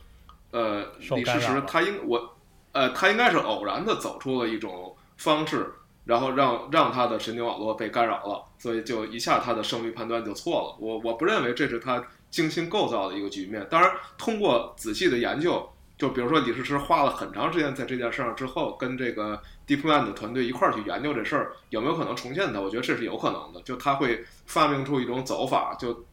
[0.50, 2.36] 呃，李世石他应我，
[2.72, 5.72] 呃，他应该是偶然的走出了一种方式，
[6.06, 10.76] 然后让让他的神经网络被干扰了，所以就一下他的胜率判断就错了。
[10.78, 13.66] 我我不认为这是他精心构造的一个局面。
[13.68, 22.60] 当然，通过仔细的研究，就比如说李世石花了很长时间在这件事上之后，跟这个 DeepMind 的团队一块儿去研究这事儿，有没有可能重现它？
[22.60, 23.60] 我觉得这是有可能的。
[23.62, 26.04] 就他会发明出一种走法，就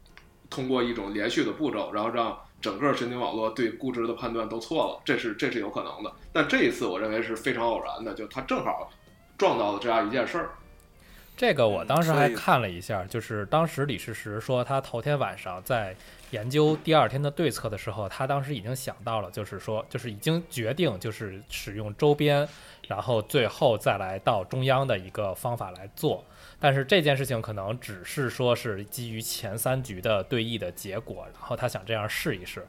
[0.50, 6.12] 通过一种连续的步骤，然后让整个神经网络对估值的判断都错了，这是这是有可能的。
[6.32, 8.90] 但这一次我认为是非常偶然的，就他正好
[9.38, 10.50] 撞到了这样一件事儿。
[11.36, 15.96] 这个我当时还看了一下，就是当时李世石说他头天晚上在
[16.30, 22.48] 研究第二天的对策的时候，他当时已经想到了，就是说，就是已经决定就是使用周边，
[22.88, 26.24] 然后最后再来到中央的一个方法来做。
[26.60, 32.66] 但是这件事情可能只是说是基于前三局的对弈的结果，然后他想这样试一试，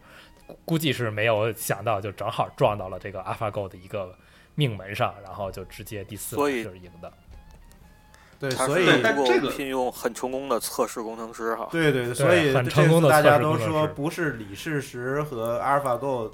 [0.47, 4.17] 估估计是没有想到，就正好撞到了这个 AlphaGo 的一个
[4.55, 7.13] 命门上，然后就直接第四所以轮就是赢的。
[8.39, 8.87] 对，他所以
[9.27, 11.69] 这个聘用很成功的测试工程师哈。
[11.71, 16.31] 对对对，所以很这成功的次大家都说不是李世石和 AlphaGo，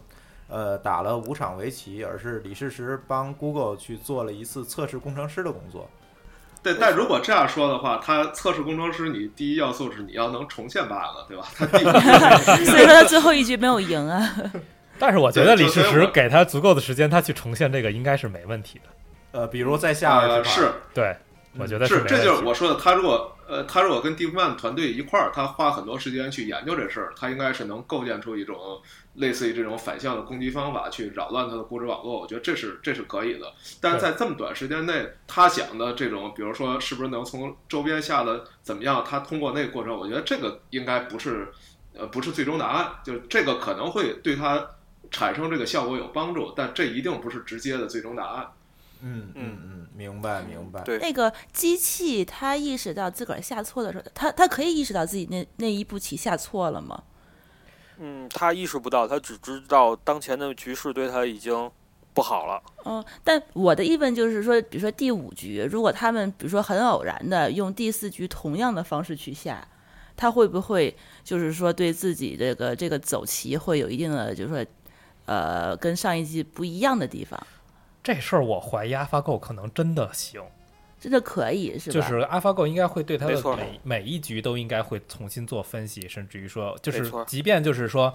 [0.48, 5.88] 呃，打了五场围棋，而是李世石帮 Google 去做了一次测试工程师的工作。
[6.62, 11.46] 对，但如果这样说的话，他测试工程师，你第一要素是你要能重现 bug，对吧？
[11.54, 11.90] 他第五
[12.66, 14.36] 所以说他最后一局没有赢啊。
[15.00, 18.84] 但是我觉得李世石给他足够的时间，他去重现这个应该是没问题的。
[19.32, 21.16] 呃，比如在下二呃是对，
[21.58, 22.22] 我觉得是，这。
[22.22, 22.74] 就是我说的。
[22.74, 28.56] 他如果呃，他如果跟 DeepMind 团队一块儿，他花很多时间去研究这事儿，他应该是能构建出一种
[29.14, 32.20] 类似于这种反向的攻击方法，去扰乱他的估值网络。
[32.20, 33.52] 我觉得这是这是可以的。
[33.80, 41.48] 但是在这么短时间内，他想的这种，比如说是不是能从周边下的怎么样，他通过那个过程，我觉得这个应该不是
[41.96, 44.64] 呃不是最终答案，就是这个可能会对他
[45.10, 48.46] 产生这个效果有帮助，但这一定不是直接的最终答案。
[49.02, 50.82] 嗯嗯嗯，明白明白。
[50.82, 57.02] 对那个机器它意识到自个儿下错的时候，它它可以意识到自己那那一步棋下错了吗？
[57.98, 61.70] 嗯，它意识不到，它只知道当前的局势对它已经
[62.12, 62.62] 不好了。
[62.84, 69.66] 嗯，但我的疑问就是说，比如说第五局，如果他们比如说很偶然的用第四局同样的方式去下，
[70.16, 70.94] 他会不会
[71.24, 74.66] 就是说对自己这个这个走棋会有一定的就是说，
[75.30, 77.40] 呃，跟上一季不一样的地方？
[78.02, 80.42] 这事儿，我怀疑 AlphaGo 可能真的行，
[80.98, 81.94] 真的可以是吧？
[81.94, 88.12] 就是 AlphaGo 应该会对它的每每一局都应该会重新做分析，甚至于说，就是即便就是说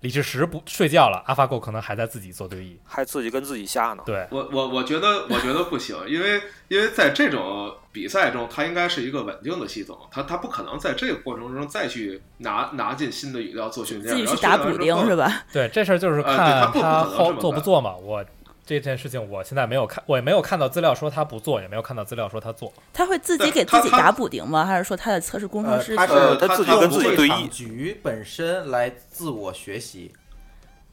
[0.00, 2.76] 李世石不睡觉了，AlphaGo 可能还在自己做对弈。
[2.84, 4.02] 还自己跟自己下呢。
[4.06, 15.42] 对，我我我觉得我觉得不行，因为因为在这种比赛中，它应该是一个稳定的系统，它它不可能在这个过程中再去拿拿进新的语料做训练，自己然后去打补丁是吧？
[15.52, 17.94] 对，这事儿就是看他后做不做嘛。
[17.94, 18.24] 我
[18.78, 22.72] 这件事情我现在没有看，我也没有看到资料说他不做，也没有看到资料说他做。
[22.92, 24.64] 他会自己给自己打补丁吗？
[24.64, 30.12] 还是说他的测试工程呃，师他是呃他自己跟自己对弈局本身来自我学习，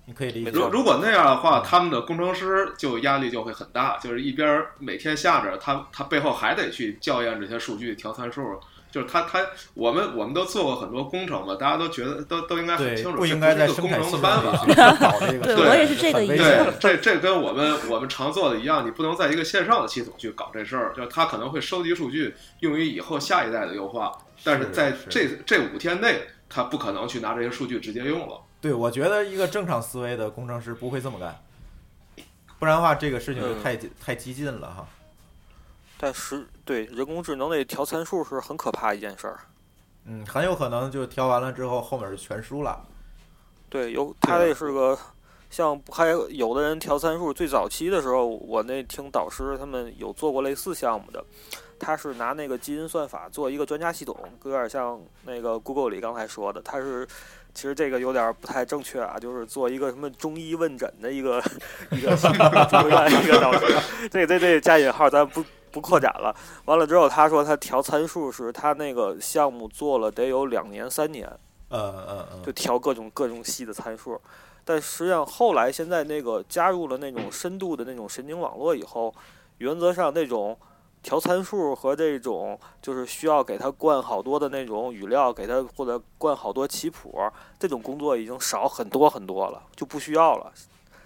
[0.08, 0.70] 你可以理解如。
[0.70, 8.58] 如果那样的话，他们的工程师就压力就会很大，就是一边儿每天下着，他他背后还得去校验这些数据、调参数。
[8.90, 14.66] 就是他他我们我们都做过很多工程嘛，大家都觉得都都应该很清，楚，不应该在生是一个工程的办法。
[14.66, 28.42] 去搞这个，对我也是这个对，这这跟我们我们常做的一样，你不能在一个线上的系统去搞这事儿，就是他可能会收集数据用于以后下一代的优化，但是在是这这五天内，他不可能去拿这些数据直接用了。
[28.60, 31.40] 对，我觉得一个正常思维的工程师不会这么干，
[32.58, 34.88] 不然的话这个事情就嗯太、太激进了哈。
[36.00, 39.40] 但是对人工智能那调参数是很可怕一件事儿。
[40.06, 42.84] 嗯，很有可能就调完了之后，后面就全输了。
[43.70, 44.98] 对，有它这是个
[45.52, 51.24] 像还有有的人调参数，最早期的时候，我那听导师他们有做过类似项目的，
[51.80, 57.08] 他是拿那个基因算法做一个专家系统，有点像那个 Google 里刚才说的，他是。
[57.58, 61.42] 其实这个有点不太正确啊，就是做一个什么中医问诊的一个
[61.90, 63.66] 一个系统出来一个导师，
[64.12, 66.36] 这这这加引号咱不不扩展了。
[66.66, 71.28] 完了之后，他说他调参数时他那个项目做了得有两年三年，
[71.70, 74.22] 嗯嗯嗯，就调各种各种细的参数。
[74.64, 79.12] 但实际上后来现在那个加入了那种深度的那种神经网络以后，
[79.58, 80.56] 原则上那种
[81.08, 87.18] 调参数和这种就是需要给它灌好多的那种语料，给它或者灌好多棋谱，
[87.58, 90.52] 这种工作已经少很多很多了，就不需要了。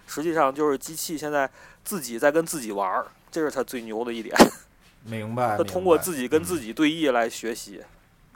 [0.08, 1.48] 实际上就是机器现在
[1.84, 4.34] 自己在跟自己玩儿，这是它最牛的一点。
[5.06, 5.56] 明白。
[5.56, 7.80] 它通过自己跟自己对弈来学习。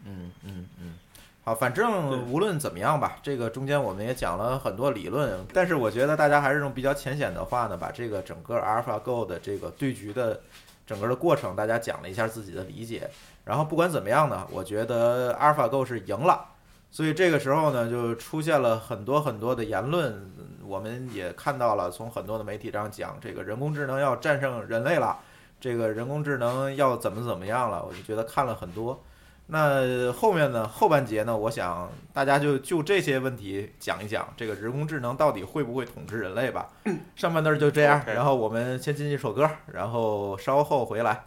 [0.05, 0.95] 嗯嗯嗯，
[1.43, 10.41] 好，反正无论怎么样吧，这个中间我们也讲了很多理论，但是我觉得大家还是用比较浅显的话呢，把这个整个 AlphaGo 的这个对局的
[10.87, 13.11] 整个的过程，大家讲了一下自己的理解。
[13.45, 16.53] 然后不管怎么样呢，我觉得阿尔法 go 是赢了。
[16.91, 20.33] 所以这个时候呢，就出现了很多很多的言论，
[20.65, 25.19] 我们也看到了，从很多的媒体上讲，这个人工智能要战胜人类了，
[25.61, 29.03] 这个人工智能要怎么怎么样了，我就觉得看了很多。
[29.49, 30.67] 那后面呢？
[30.67, 31.37] 后半节呢？
[31.37, 36.69] 我想大家就就这些问题讲一讲，这个人工智能到底会不会统治人类吧。
[37.15, 41.25] 上半段就这样，然后我们先进一首歌，然后稍后回来。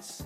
[0.00, 0.24] 四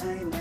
[0.00, 0.39] 多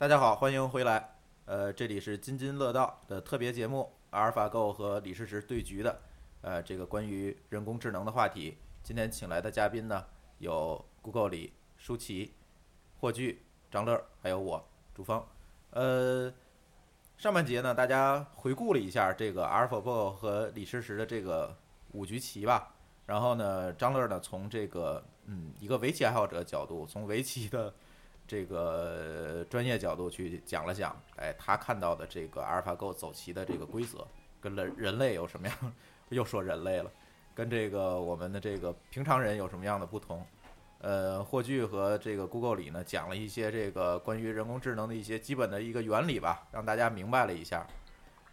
[0.00, 1.16] 大家好，欢迎回来。
[1.44, 6.00] 呃，这里是津津乐道的特别节目，阿尔法 Go 和李世石对局的，
[6.40, 8.56] 呃，这个关于人工智能的话题。
[8.84, 10.04] 今天请来的嘉宾呢，
[10.38, 12.32] 有 Google 里舒淇、
[13.00, 13.42] 霍炬、
[13.72, 15.20] 张乐，还有我朱峰。
[15.70, 16.32] 呃，
[17.16, 21.56] 上半节呢，大家回顾了一下这个阿尔法 Go 和李世石的这个
[21.90, 22.72] 五局棋吧。
[23.04, 27.74] 然后呢，张乐呢，从这个嗯一个围棋爱好者角度，从围棋的
[28.28, 34.06] 这个专业角度去讲了讲，哎，他看到的这个阿尔法 Go 走棋的这个规则，
[34.40, 35.56] 跟人人类有什么样？
[36.10, 36.90] 又说人类了，
[37.34, 40.24] 跟这个我们的这个平常人有什么样的不同？
[40.80, 47.66] 呃，霍炬和这个 Google 里呢，讲了一些这个关于人工智能的一些基本的一个原理吧，让大家明白了一下。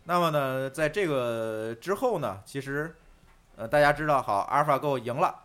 [0.03, 2.93] 那么呢，在这个之后呢，其实
[3.55, 5.43] 呃大家知道，好，阿尔法 Go 赢了，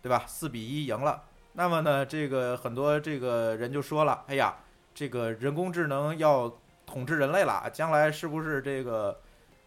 [0.00, 0.24] 对吧？
[0.26, 1.22] 四比一赢了。
[1.58, 4.54] 那么呢，这个很多这个人就说了，哎呀，
[4.94, 9.18] 这个人工智能要统治人类了，将来是不是这个，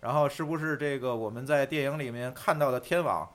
[0.02, 3.28] 然后是不是这个我们在电影里面看到的天网，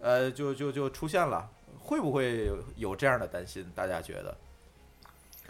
[0.00, 1.48] 呃，就就就出现了，
[1.80, 3.66] 会不会有有这样的担心？
[3.74, 4.36] 大家觉得？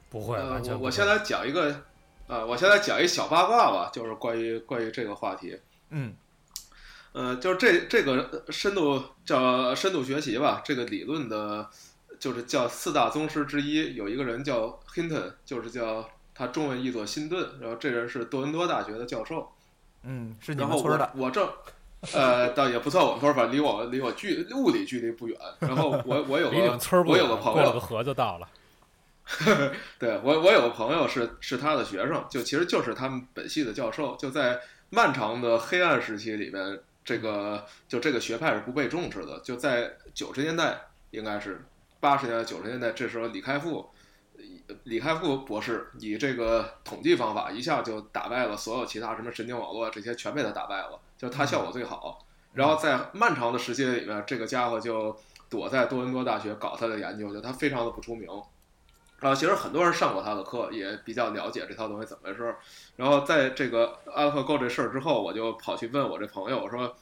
[0.08, 1.82] 不会，呃完全，不会我我先来讲一个，
[2.28, 5.58] 呃，我先来讲一小八卦吧，就是关于关于这个话题。
[5.90, 6.14] 嗯
[7.14, 11.68] 呃，就是这这个深度叫深度学习吧，这个理论的，
[12.24, 19.52] 就是叫四大宗师之一，有一个人叫 Hinton，就是叫他中文译作辛顿，然后这人是多伦多大学的教授，
[20.04, 21.46] 嗯，是你们村儿的，我我正。
[22.14, 25.38] 呃，倒也不算我们村儿，反正离我离我距物理距离不远。
[25.58, 26.56] 然后我我有个
[27.06, 28.48] 我有个朋友过了个，河就到了。
[30.00, 39.40] 对我，我有个朋友是是他的学生，就其实就是他们本系的教授，就在漫长的黑暗时期里面，这个就这个学派是不被重视的。
[39.40, 40.78] 就在九十年代，
[41.10, 41.64] 应该是
[42.04, 43.88] 八十年代、九十年代，这时候李开复，
[44.82, 52.26] 李开复博士以这个统计方法一下就打败了所有其他什么神经网络这些，全被他打败了，就他效果最好。
[52.52, 55.16] 然后在漫长的时期里面，这个家伙就
[55.48, 58.28] 躲在多伦多大学搞他的研究，就他非常的不出名。
[59.20, 62.58] 然后其实很多人上过他的课，也比较了解这套东西怎么回事儿。
[62.96, 66.94] 然后在这个 AlphaGo 这事儿之后，我就跑去问我这朋友，我说：“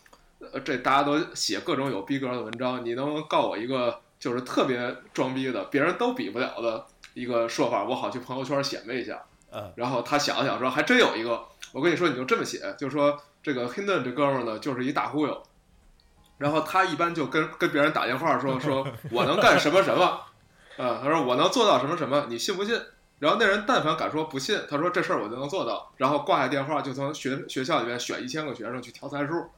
[0.52, 9.20] 呃，这大家都写各种有逼格的文章，你能不能告我一个就是特别装逼的，别人都比不了的一个说法，我好去朋友圈显摆一下。”
[9.50, 15.42] 嗯然后他想了想说：“还真有一个，我跟你说，你就这么写，就说这个 Hinton 这哥们儿呢，就是一大忽悠。
[16.38, 20.04] 然后他一般就跟跟别人打电话说说我能干什么什么，
[20.76, 22.80] 啊，他说我能做到什么什么，你信不信？
[23.18, 29.50] 然后那人但凡敢说不信，他说这事儿我就能做到，然后挂下电话就从学学校里面选一千个学生去调参数。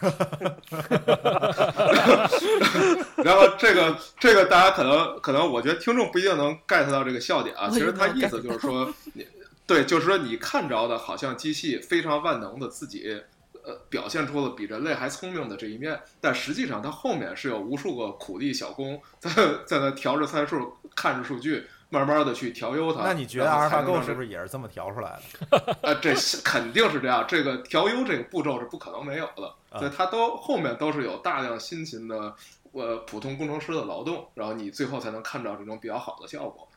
[3.24, 9.26] 然后这个这个大家可能可能我觉得听众不一定能 get 到这个笑点啊，其实他意思就是说你
[9.66, 13.22] 对，就是说你看着的好像机器非常万能的自己。
[13.66, 19.30] 呃，表现出了比人类还聪明的这一面，但实际上它后面是有无数个苦力小工在
[19.64, 23.02] 在那调着参数，看着数据，慢慢的去调优它。
[23.02, 24.26] 那你觉得阿尔法 Go 是不是？
[24.26, 25.20] 也是这么调出来
[25.50, 25.76] 的？
[25.82, 32.34] 呃，这肯定是这样，这个调优这个步骤是不可能没有的，啊所以它都后面都是有大量辛勤的
[32.72, 36.68] 呃普通工程师的劳动，然后你最后才能看到这种比较好的效果。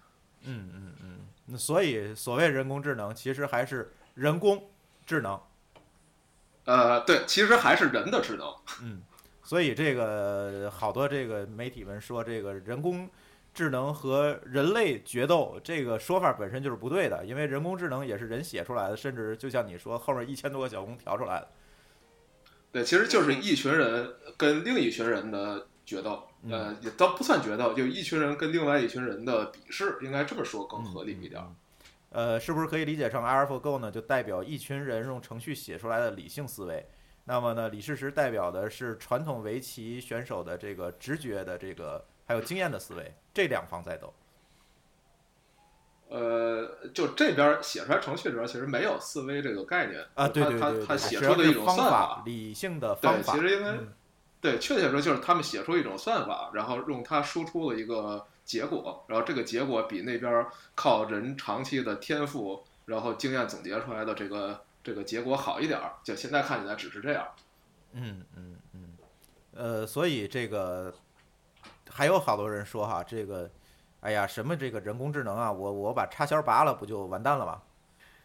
[0.44, 4.70] 嗯嗯嗯，那所以所谓人工智能，其实还是人工
[5.06, 5.40] 智能。
[6.66, 8.54] 呃，对，其实还是人的智能。
[8.82, 9.02] 嗯，
[9.42, 13.10] 所以这个好多这个媒体们说，这个人工
[13.58, 21.48] 智能和人类决斗这个说法本身就是不对的，因为人工智能也是人写出来的，甚至就像你说，后面一千多个小工调出来的。
[22.72, 31.42] 对，其实就是一群人跟另一群人的决斗，嗯呃，也倒不算决斗，就一群人跟另外一群人的比试，应该这么说更合理一点。
[32.12, 33.92] 呃，是不是可以理解成 AlphaGo 呢？
[33.92, 36.86] 就代表一群人用程序写出来的理性思维。
[37.26, 44.14] 那么呢，李世石代表的是传统围棋选手的这个直觉的这个还有经验的思维，这两方在斗。
[46.10, 53.34] 呃，就这边写出来程序里边其实没有思维这个概念啊，对他对对，他他写出的一种算法，理性的方，法。
[53.34, 53.94] 对其实应该、嗯
[54.40, 65.92] 对，确切说就是他们写出一种算法，然后用它输出了一个结果，然后这个结果比那边靠人长期的天赋，然后经验总结出来的这个这个结果好一点儿。
[66.04, 67.28] 就现在看起来只是这样。
[67.92, 68.98] 嗯嗯嗯，
[69.56, 70.94] 呃，所以这个
[71.90, 73.50] 还有好多人说哈，这个，
[74.02, 77.62] 哎呀，什么这个人工智能啊，我我把插销拔了，不就完蛋了吗？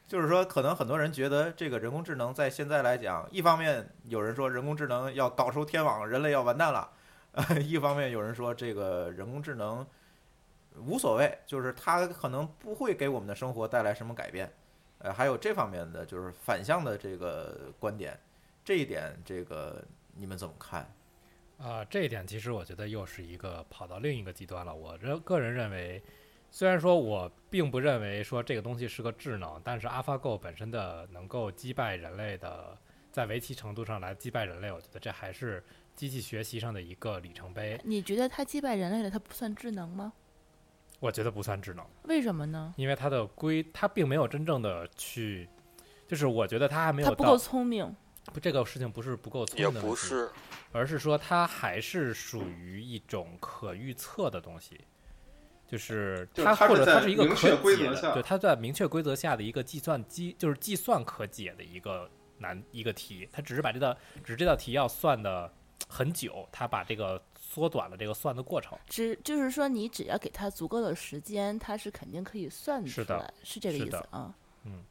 [0.06, 6.88] 就是说，可能很多人觉得这个人工智能在现在来讲，一方面有人说人工智能要搞出天网，人类要完蛋了；，
[7.32, 9.86] 呃， 一方面有人说这个人工智能
[10.76, 14.52] 无所谓，就是它可能不会给我们的生活带来什么改变。
[14.98, 18.18] 呃，还有这方面的就是反向的这个观点，
[18.64, 19.82] 这一点这个
[20.14, 20.86] 你们怎么看？
[21.58, 24.74] 啊、这一点其实我觉得又是一个跑到另一个极端了。
[24.74, 26.02] 我认个人认为，
[26.50, 32.76] 虽然说我并不认为说这个东西是个智能，但是 AlphaGo 本身的能够击败人类的，
[33.12, 35.62] 在围棋程度上来击败人类，我觉得这还是
[35.94, 37.80] 机器学习上的一个里程碑。
[37.84, 40.12] 你觉得它击败人类了，它不算智能吗？
[40.98, 42.74] 我觉得不算智能，为什么呢？
[42.76, 45.48] 因为它的规，它并没有真正的去，
[46.06, 47.94] 就是我觉得它还没有到它不够聪明。
[48.26, 50.30] 不，这个事情不是不够聪明的问题，不是，
[50.72, 54.80] 而是说它还是属于一种可预测的东西，
[55.66, 62.08] 就是它或者它是一个可解的，规则对，它在明确规则下的一个计算机，就是计算可解的一个
[62.38, 65.52] 难一个题，它只是把这道只是这道题要算的
[65.88, 68.78] 很久，它把这个缩短了这个算的过程。
[68.88, 74.34] 只就是说，你只要给它足够的时间，它是肯定可以算出来，是这个意思啊。
[74.64, 74.84] 嗯，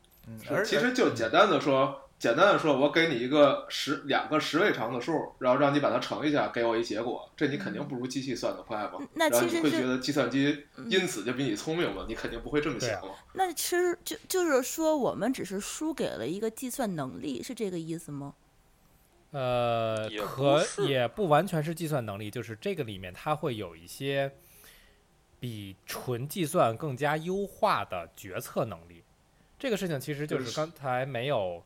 [0.64, 8.94] 其实就简单的说，简单的说，我给你一个十两个十位长的数，然后让你把它乘一下，给我一结果，这你肯定不如机器算的快嘛。
[9.00, 12.06] 嗯那其实会觉得计算机嗯因此就比你聪明嘛？
[12.08, 13.14] 你肯定不会这么想嘛。
[13.34, 18.36] 那其实就就是说，我们只是输给了一个计算能力，是这个意思吗？
[19.32, 24.32] 呃，可也不完全是计算能力，就是这个里面它会有一些
[25.40, 29.01] 比纯计算更加优化的决策能力。
[29.62, 31.64] 这个事情其实就就是是刚才没有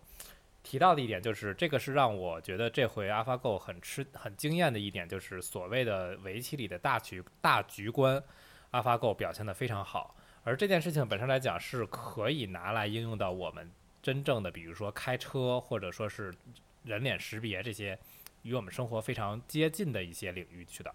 [0.63, 8.21] 提到的一点，就是这个是让我觉得这回 AlphaGo 很吃很惊艳的一点，就是所谓的围棋里的大局大局观
[8.73, 10.13] ，AlphaGo 表现的非常好。
[10.43, 13.71] 而这件事情本身来讲，是可以拿来应用到我们
[14.03, 16.33] 真正的，比如说开车，或者说是
[16.83, 17.97] 人脸识别这些
[18.41, 20.93] 与我们生活非常接近的一些领域去的。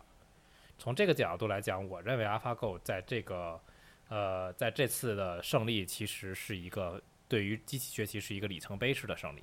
[0.76, 3.58] 从这个角度来讲，我认为 AlphaGo 在这个
[4.10, 9.42] 呃在这次的胜利，其实是一个对于机器学习是一个里程碑式的胜利，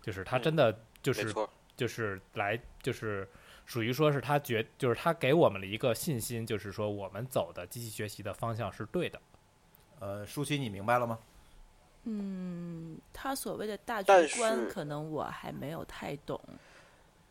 [0.00, 1.34] 就是他真的就是
[1.76, 3.28] 就是来就是
[3.66, 9.20] 属于说是他觉就是他给我们了一个信心，就是说我们走的机器学习的方向是对的。
[10.00, 11.18] 呃，舒淇，你明白了吗？
[12.04, 16.38] 嗯，他所谓的大局观，可能我还没有太懂。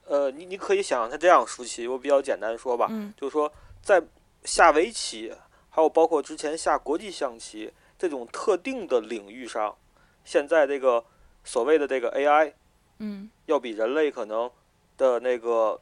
[0.06, 4.02] 呃，你你可以想象他这样，舒淇，我比较简单说吧，嗯就是说在
[4.46, 5.34] 下围棋，
[5.70, 9.76] 还有包括之前下国际象棋这种特定的领域上，
[10.24, 11.04] 现在这个
[11.44, 12.54] 所谓的这个 AI
[13.00, 14.50] 嗯要比人类可能
[14.98, 15.80] 的那个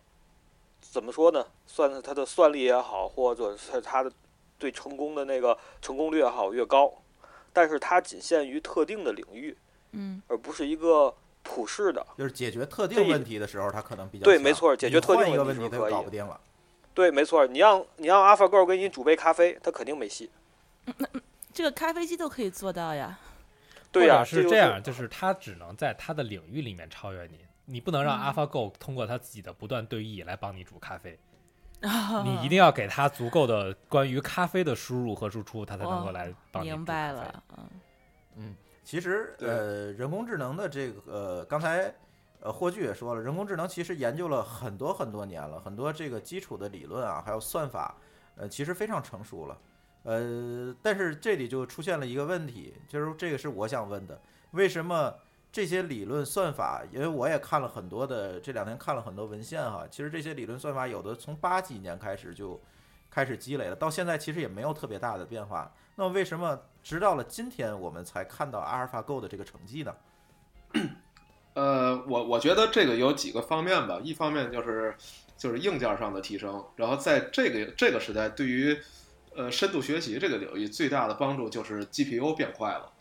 [0.79, 1.45] 怎么说呢？
[1.67, 4.11] 算是它的算力也好，或者是它的
[4.57, 6.91] 对成功的那个成功率也好越高，
[7.53, 9.57] 但是它仅限于特定的领域，
[9.91, 12.05] 嗯而不是一个普世的。
[12.17, 16.39] 就是解决特定问题的时候，它可能比较对没错解决特定换一个问题，它搞不定了。
[16.93, 20.29] 对，没错，你让你让 AlphaGo 给你煮杯咖啡，它肯定没戏。
[21.53, 23.17] 这个咖啡机都可以做到呀。
[23.91, 31.19] 对呀、是这样，就是它只能在它的领域里面超越你，你不能让嗯 AlphaGo 通过它自己的不断对弈来帮你煮咖啡，
[31.83, 37.11] 啊你一定要给它足够的关于咖啡的输入和输出，它才能够哦来帮你煮明白。
[37.11, 37.69] 了，嗯
[38.37, 41.93] 嗯其实，呃，人工智能的这个，呃，刚才，
[42.41, 47.95] 呃，霍炬也说了，人工智能其实研究了很多很多年了，很多这个基础的理论啊，还有算法，
[48.35, 49.57] 呃，其实非常成熟了。
[50.03, 54.19] 呃，但是这里就出现了一个问题，就是这个是我想问的，
[54.51, 55.13] 为什么
[55.51, 56.81] 这些理论算法？
[56.91, 62.59] 因为我也看了很多的，这两天看了很多文献哈，其实这些理论算法有的从八几年开始就
[63.11, 65.71] 开始积累了，到现在其实也没有特别大的变化。
[65.95, 69.95] 那么为什么直到了今天我们才看到阿尔法 Go 的这个成绩呢？
[71.53, 74.95] 呃，我我觉得这个有几个方面吧，一方面就是
[75.37, 78.79] 就是硬件上的提升，然后在这个这个时代，对于
[79.35, 82.91] 呃深度学习这个领域最大的帮助就是 GPU 变快了。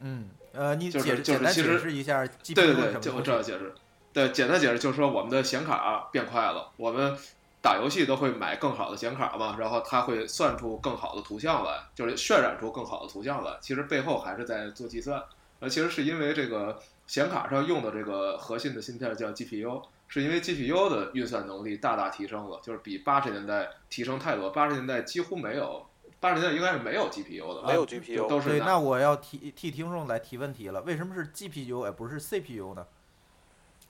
[0.00, 3.22] 嗯，呃，你就是解释解就是其实释一下 GPU 对对对，就我么东西？
[3.22, 3.74] 知道解释。
[4.12, 7.16] 对，简单解释就是说我们的显卡变快了，我们
[7.60, 13.56] 打游戏都会买更好的显卡嘛，然后它会算出更好的图像来，就是渲染出更好的图像来。
[13.60, 15.20] 其实背后还是在做计算，
[15.58, 24.50] 呃，其实是因为这个显卡上用的这个核心的芯片叫 GPU，是因为 GPU 的运算能力大大提升了，就是比八十年代提升太多。
[24.50, 25.86] 八十年代几乎没有，
[26.20, 32.86] 八十年代应该是没有 GPU 的，没有啊 GPU 对，都是拿那我要替替听众来提问题了，为什么是 GPU 而不是 CPU 呢？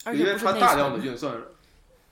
[0.07, 0.99] 因为它大量的。
[0.99, 1.35] 运算，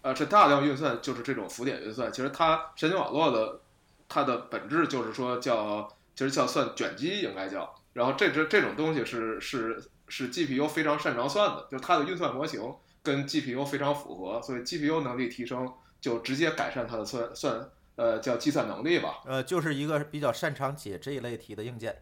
[0.00, 2.10] 呃，是大量运算就是这种浮点运算。
[2.12, 3.60] 其实它神经网络的
[4.08, 7.74] 它的本质就是说叫，其实叫算卷积应该叫。
[7.92, 9.82] 然后这这这种东西是是
[10.12, 12.60] 是 GPU 非常擅长算的，就是它的运算模型
[13.02, 19.22] 跟 GPU 非常符合，所以 GPU 能力提升就直接改善它的算算呃叫计算能力吧。
[19.24, 21.98] 呃，就是一个比较擅长解这一类题的硬件。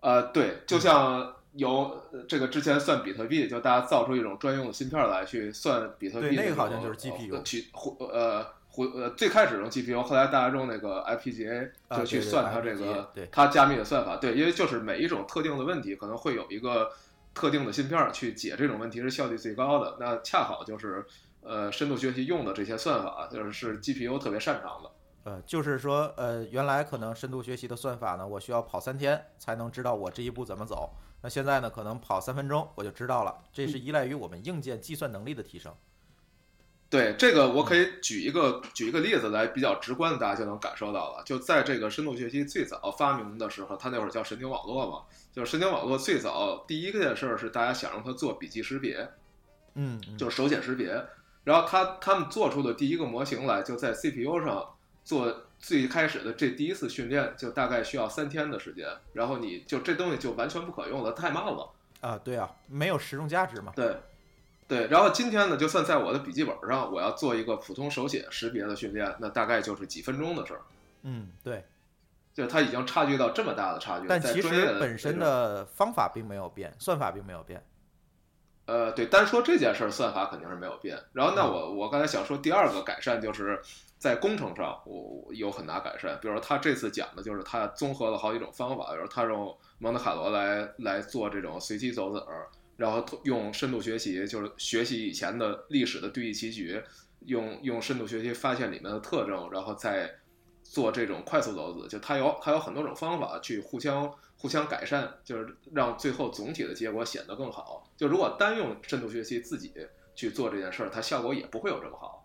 [0.00, 1.70] 呃，对，就像有
[2.12, 14.16] 呃这个之前算比特币，就大家造出一种专用的芯片来去算比特币，对那个好像就是 GPU 呃去呃回呃最开始用 GPU，后来大家用那个 FPGA 啊就去算它这个对它加密的算法。
[14.16, 16.90] 对，因为就是每一种特定的问题可能会有一个
[17.34, 19.96] 特定的芯片儿去解这种问题是效率最高的。
[19.98, 21.04] 那恰好就是
[21.42, 24.90] 呃深度学习用的这些算法，就是是 GPU 特别擅长的。
[25.24, 30.94] 呃，就是说，呃，原来可能深度学习的算法呢，我需要跑三天才能知道我这一步怎么走。
[31.22, 33.36] 那现在呢，可能跑三分钟我就知道了。
[33.52, 35.74] 这是依赖于我们硬件计算能力的提升。
[36.90, 41.22] 对这个，我可以举一个举一个例子来比较直观的，大家就能感受到了。
[41.24, 49.08] 就在这个深度学习最早发明的时候，它那会儿叫神经网络嘛，就是神经网络最早第一件事儿是大家想让它做笔记识别，
[49.74, 51.00] 嗯，嗯就是手写识别。
[51.44, 54.74] 然后他他们做出的第一个模型来，就在 CPU 上
[55.04, 58.86] 做最开始的这第一次训练，就大概需要三天的时间。
[59.12, 61.72] 然后你就这东西就完全不可用了，太慢了。
[62.00, 63.72] 啊，对啊，没有实用价值嘛。
[63.76, 63.96] 对，
[64.70, 64.86] 对。
[64.86, 70.62] 然后今天呢，就算在我的笔记本上，我要做一个普通手写识别的训练，那大概就是几分钟的事儿。
[71.02, 71.66] 嗯，对。
[72.32, 77.62] 就它已经差距到这么大的差距，但其实本身的方法并没有变，算法并没有变。
[78.66, 80.96] 呃，对，单说这件事儿，算法肯定是没有变。
[81.12, 83.60] 然后，那嗯我我刚才想说第二个改善，就是
[83.98, 86.16] 在工程上，我我有很大改善。
[86.22, 92.46] 比如说他这次讲的就是他综合了好几种方法，比如他用蒙特卡罗来来做这种随机走子儿，
[92.80, 96.82] 然后用深度学习，就是学习以前的历史的对弈棋局，
[97.26, 100.10] 用用深度学习发现里面的特征，然后再
[100.62, 101.86] 做这种快速走子。
[101.88, 107.86] 就它有它有很多种方法去互相互相改善，就是让最后总体的结果显得更好。
[107.98, 109.74] 就如果单用深度学习自己
[110.14, 112.24] 去做这件事儿，它效果也不会有这么好。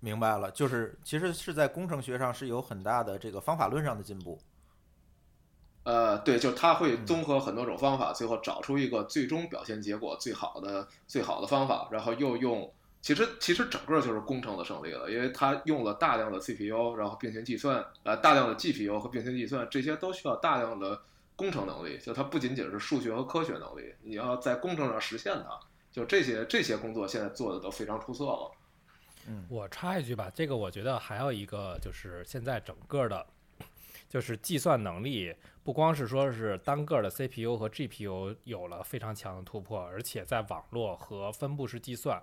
[0.00, 4.36] 明白了，就是其实是在工程学上是有很大的这个方法论上的进步。
[5.86, 12.70] 呃，对，就它会综合很多种方法，最后找出一个最终表现结果最好的最好的方法，然后又用。
[13.02, 21.00] 其实其实整个就是工程的胜利了，因为它用了大量的 CPU，然后并行计算，呃，大量的 GPU 和并行计算，这些都需要大量的
[21.36, 21.98] 工程能力。
[21.98, 25.56] 就它不仅仅是数学和科学能力，你要在工程上实现它，
[25.92, 28.50] 就这些这些工作现在做的都非常出色了。
[29.28, 33.24] 嗯我插一句吧，这个我觉得还有一个就是现在整个的，
[34.08, 35.34] 就是计算能力，
[35.64, 42.22] 不光是说是单个的 CPU 和 GPU 有了非常强的突破，而且在网络和分布式计算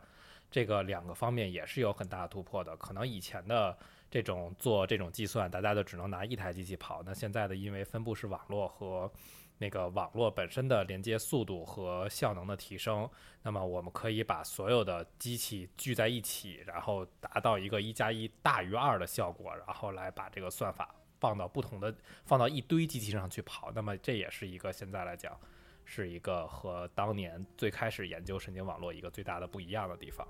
[0.50, 2.76] 这个两个方面也是有很大的突破的。
[2.78, 3.78] 可能以前的
[4.10, 9.12] 这种做这种计算，大家都只能拿一台机器跑，那现在的因为分布式网络和
[9.58, 13.10] 那个网络本身的连接速度和效能的提升，
[13.44, 20.94] 那么我们可以把所有的机器聚在一起，然后达到一个一加一大于二的效果，然后来把这个算法
[21.24, 21.96] 放到不同的
[22.26, 23.72] 放到一堆机器上去跑。
[23.74, 25.40] 那么这也是一个现在来讲
[25.86, 30.28] 是一个和当年最开始研究神经网络一个最大的不一样的地方。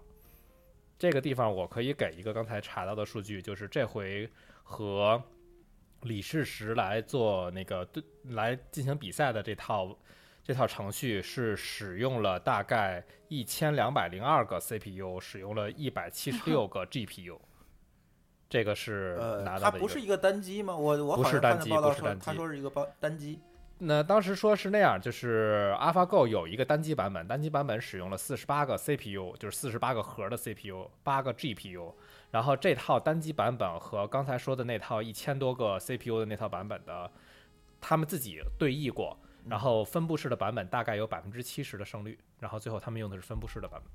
[0.99, 4.29] 这个地方我可以给一个刚才查到的数据，就是这回
[4.61, 5.19] 和
[6.01, 9.97] 李世石来做那个对来进行比赛的这套
[10.43, 17.39] 这套程序是使用了大概一千两百零二个 CPU，使用了一百七十六个 GPU。
[18.53, 20.77] 这个是呃，拿到的一个它不是一个单机吗？
[20.77, 23.39] 我我好像不是单机看见报单机他说是一个包单机。
[23.79, 31.93] 那当时说是那样，就是 AlphaGo 有一个单机版本，单机版本使用了四十八个 CPU，就是四十八个核的 CPU，八个 GPU。
[32.29, 37.09] 然后这套单机版本和刚才说的那套一千多个 CPU 的那套版本的，
[37.81, 43.91] 他们自己对弈过，然后分布式的版本大概有百分之七十的胜率，然后最后他们用的是分布式的版本，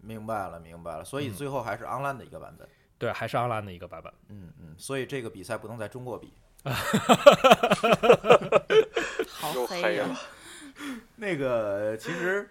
[0.00, 1.04] 明白了，明白了。
[1.04, 2.66] 所以嗯最后还是 online 的一个版本。
[3.02, 4.12] 对，还是 online 的一个版本。
[4.28, 6.32] 嗯嗯，所以这个比赛不能在中国比。
[9.28, 10.16] 好又黑呀、黑了。
[11.16, 12.48] 那个其实，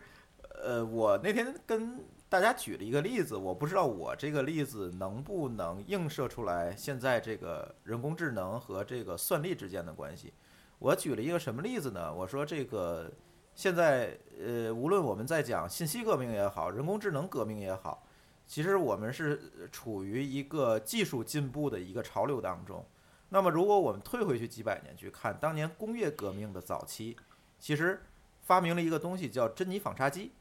[0.62, 10.34] 呃，我那天跟大家举了一个例子，我不知道我这个例子能不能映射出来现在这个人工智能和这个算力之间的关系。
[10.80, 12.14] 我举了一个什么例子呢？
[12.14, 13.10] 我说这个
[13.56, 18.06] 现在呃，无论我们在讲信息革命也好，人工智能革命也好，
[18.52, 22.86] 其实我们是处于一个技术进步的一个潮流当中。
[23.30, 27.16] 那么，如果我们退回去几百年去看，当年工业革命的早期，
[27.58, 28.04] 其实
[28.42, 30.34] 发明了一个东西叫珍妮纺纱机。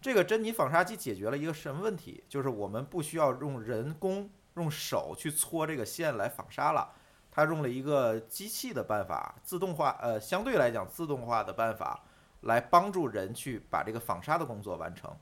[0.00, 2.24] 这个珍妮纺纱机解决了一个什么问题？
[2.26, 6.90] 就是我们不需要用人工用手去搓这个线来纺纱了，
[7.30, 12.02] 它用了一个机器的办法，自动化，呃，相对来讲自动化的办法
[12.40, 15.14] 来帮助人去把这个纺纱的工作完成。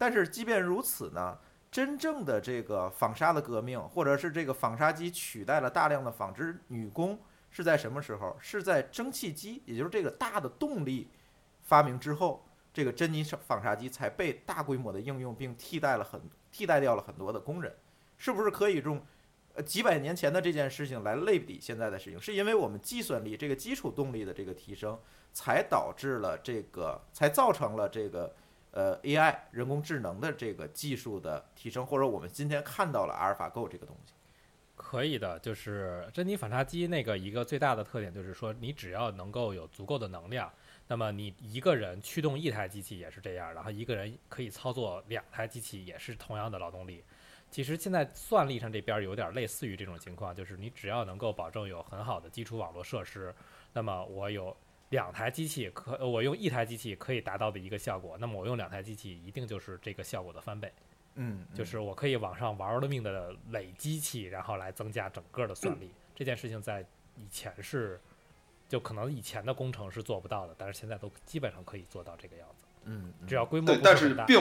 [0.00, 1.36] 但是即便如此呢，
[1.70, 7.20] 真正的这个纺纱的革命，或者是这个纺纱机取代了大量的纺织女工，
[7.50, 8.34] 是在什么时候？
[8.40, 11.10] 是在蒸汽机，也就是这个大的动力
[11.64, 12.42] 发明之后，
[12.72, 16.18] 这个珍妮纺纱机才被大规模的应用，并替代了很
[16.50, 17.70] 替代掉了很多的工人，
[18.16, 19.04] 是不是可以用
[19.52, 22.18] 呃几百年前的这件事情来类比现在的事情？
[22.18, 24.98] 是因为我们计算力这个基础动力的这个提升，
[25.34, 28.34] 才导致了这个，才造成了这个
[28.72, 34.12] 呃 AI 人工智能的这个技术的提升，或者我们今天看到了阿尔法 Go 这个东西。
[34.76, 40.50] 可以的，就是珍妮反差机那个一个最大的特点就是说，你只要能够有足够的能量，
[40.88, 47.04] 那么你一个人驱动一台机器也是这样，然后一个人可以操作两台机器也是同样的劳动力。
[47.50, 53.34] 其实现在算力上这边有点类似于这种情况，就是你只要能够保证有很好的基础网络设施，
[53.74, 54.56] 那么我有
[54.90, 60.72] 两台机器可，呃我用一台机器可以达到的一个效果，那么我用两台机器一定就是这个效果的翻倍。
[61.14, 65.90] 嗯，就是我可以往上玩了命的垒机器，然后来增加整个的算力。
[66.14, 66.84] 这件事情在
[67.16, 68.00] 以前是，
[68.68, 72.64] 就可能以前的工程是做不到的，但是现在都基本上可以做到这个样子。
[72.84, 74.40] 嗯，只要规模很大是并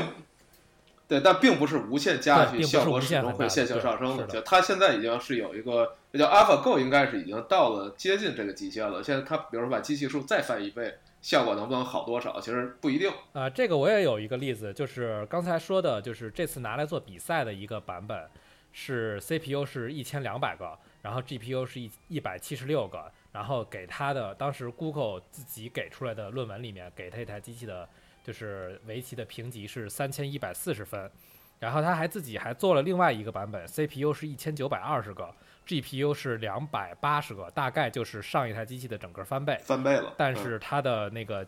[1.09, 9.03] 对，但并不是无限加下去，效果无限始终会线性上升的就它现在已经是有一个，这叫 AlphaGo，应该是已经到了接近这个极限了。
[9.03, 12.39] 现在它比如说把机器数再翻一倍，效果能不能好多少？
[12.39, 13.11] 其实不一定。
[13.33, 18.29] 啊、这个我也有一个例子，就是刚才说的，就是这次拿来做比赛的一个版本，
[18.71, 27.89] 是 CPU 是一千两百个，然后 GPU 是一一百七十六个，然后给它的当时 Google 自己给出来的论文里面，给它一台机器的，
[28.29, 31.09] 就是围棋的评级是三千一百四十分，
[31.57, 35.33] 然后他还自己还做了另外一个版本，CPU 是一千九百二十个
[35.65, 39.59] ，GPU 是两百八十个，大概就是上一台机器的整个翻倍。
[39.63, 40.13] 翻倍了。
[40.15, 41.43] 但嗯是它的那个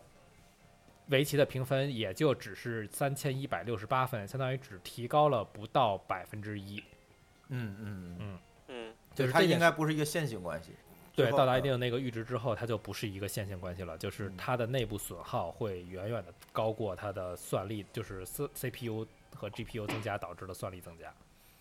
[1.10, 6.82] 围棋的评分也就只是三千一百六十八分，相当于只提高了不到百分之一。
[7.50, 10.72] 嗯嗯嗯，嗯，就是这应该不是一个线性关系。
[11.14, 21.12] 对，到达一嗯定的那个阈值之后，它就不是一个线性关系了，就是嗯它的内部损耗会远远的高过它的算力，就是 C CPU 和 GPU 增加导致的算力增加。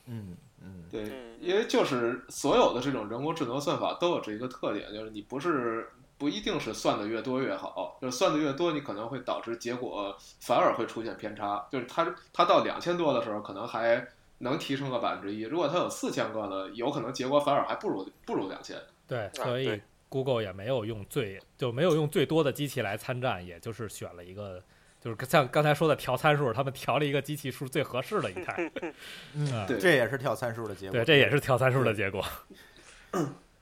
[0.05, 5.87] 嗯嗯，对嗯，因为就是所有的这种人工智能算法都有这一个特点，就是你不是
[6.17, 11.67] 不一定是算的越多越好，就是算的越多，你可能会导致结果反而会出现偏差。
[11.71, 14.07] 就是它它到两千多的时候，可能还
[14.39, 18.75] 能提升个百分之一，如果它有四千个呢，有可能结果反而还不如不如两千。
[19.11, 24.63] 对，所以 Google 也没有用最就没有用最多的机器来参战，也就是选了一个，
[25.01, 28.71] 就是像刚才说的调参数，他们调了一个机器数最合适的一台。
[29.35, 30.93] 嗯，对这也是调参数的结果。
[30.93, 32.23] 对，这也是调参数的结果。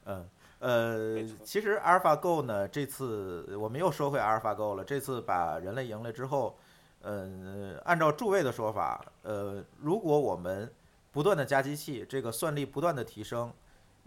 [0.06, 0.30] 嗯，
[0.60, 4.84] 呃，其实 AlphaGo 呢，这次我们又说回 AlphaGo 了。
[4.84, 6.60] 这次把人类赢了之后，
[7.02, 10.72] 嗯、按照诸位的说法，呃，如果我们
[11.12, 13.52] 不断的加机器，这个算力不断的提升，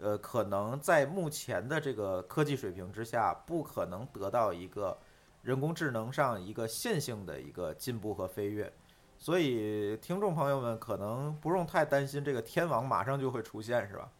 [0.03, 4.97] 呃，可能在目前的这个科技水平之下，不可能得到一个
[5.41, 8.71] 人工智能上一个线性的一个进步和飞跃。
[9.17, 14.11] 所以，听众朋友们可能不用太担心这个天网马上就会出现，是吧？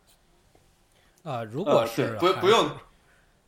[1.24, 2.70] 啊、如果呃是、对不不用，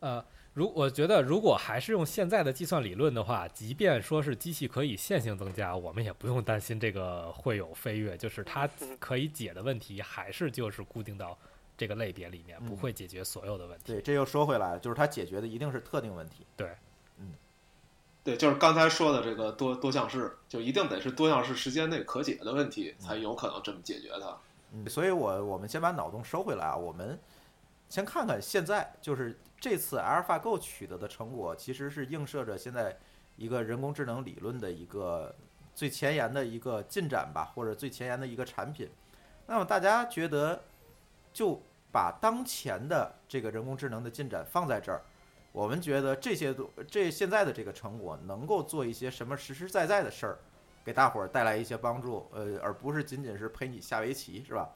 [0.01, 8.69] 呃，如我觉得如果还是用现在的计算理论的话，即便说是机器可以线性增加，我们也不用担心这个会有飞跃，就是它
[8.99, 11.37] 可以解的问题还是就是固定到
[11.77, 13.83] 这个类别里面，不嗯会解决所有的问题。
[13.93, 16.45] 对，这又说回来了，就是它解决的一定是特定问题。
[18.23, 24.35] 对，就是刚才说的这个多多项式，就一定得是多项式时间内可解的问题，才有可能这么解决它。
[24.71, 27.19] 嗯，所以我我们先把脑洞收回来啊，我们
[27.87, 32.97] 先看看现在就是这次 AlphaGo 取得的成果，其实是映射着现在
[33.35, 35.35] 一个人工智能理论的一个
[35.75, 38.89] 最前沿的一个进展吧，或者最前沿的一个产品。
[39.45, 40.63] 那么大家觉得，
[41.35, 41.61] 就
[41.91, 45.01] 把当前的这个人工智能的进展放在这儿，
[45.51, 50.39] 我们觉得这些都这现在的这个成果能够做一些什么实实在在的事儿，
[50.85, 54.69] 给大伙儿带来一些帮助，呃，而不是仅仅是陪你下围棋，是吧？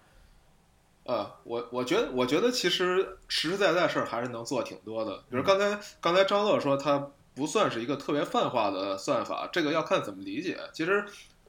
[1.05, 5.15] 呃，我我觉得，我觉得其实实实在在事儿还是能做挺多的。
[5.15, 10.59] 嗯比如刚才刚才张乐说，它不算是一个特别泛化的算法，这个要看怎么理解。
[10.73, 11.05] 其实，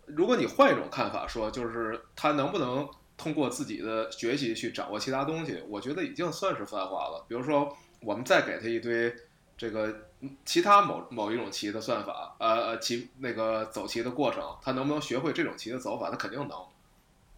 [0.07, 2.89] 如果你换一种看法说，就是它能不能
[3.21, 7.27] 通过自己的学习去掌握其他东西，我觉得已经算是泛化了。
[7.29, 9.15] 比如说，我们再给他一堆
[9.59, 16.09] 这个嗯其他某某一种棋的算法，呃呃棋那个走棋的过程，他能不能学会这种棋的走法？
[16.09, 16.59] 他肯定能。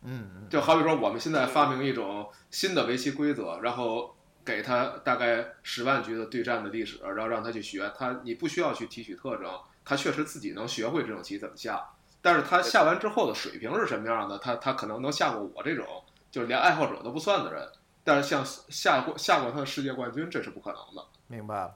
[0.04, 4.14] 嗯嗯，就好比说，我们现在发明一种新的围棋规则，然后
[4.44, 9.48] 给他大概十万局的对战的历史，然后让他去学，他你不需要去提取特征，
[9.84, 11.80] 他确实自己能学会这种棋怎么下。
[12.22, 14.38] 但是他下完之后的水平是什么样的？
[14.38, 15.84] 他他可能能下过我这种
[16.30, 17.68] 就是连爱好者都不算的人，
[18.04, 21.04] 但是像下过下过他的世界冠军，这是不可能的。
[21.26, 21.74] 明白了。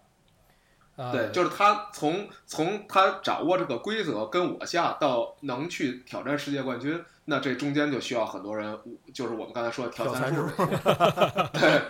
[0.96, 8.78] 呃对，就是他从从他掌握这个规则跟我下到能去挑战世界冠军，那这中间就需要很多人，
[9.12, 10.46] 就是我们刚才说的跳参数。
[11.52, 11.82] 对，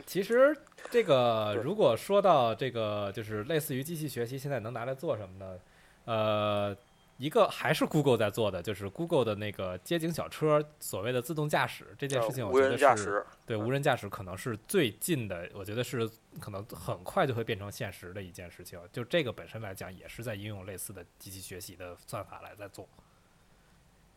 [0.06, 0.56] 其实
[0.90, 5.58] 这个如果说到这个，就是类似于机器学习，现在能拿来做什么呢？
[6.06, 6.74] 呃，
[7.18, 16.08] 一个还是 Google 在做的，就是 Google 的那个街景小车，所谓的自动驾驶这件事情，我觉得是人驾驶，对无人驾驶可能是最近的，我觉得是
[16.40, 18.78] 可能很快就会变成现实的一件事情。
[18.92, 22.86] 就这个本身来讲，也是在应用类似的机器学习的算法来在做。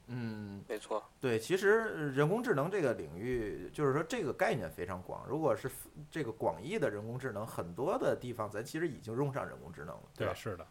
[0.08, 5.24] 嗯，没错，对，其实呃人工智能这个领域，就是说这个概念非常广。
[5.28, 5.70] 如果是
[6.10, 10.34] 这个广义的人工智能，很多的地方咱其实已经用上人工智能了，对，吧？
[10.34, 10.68] 是的。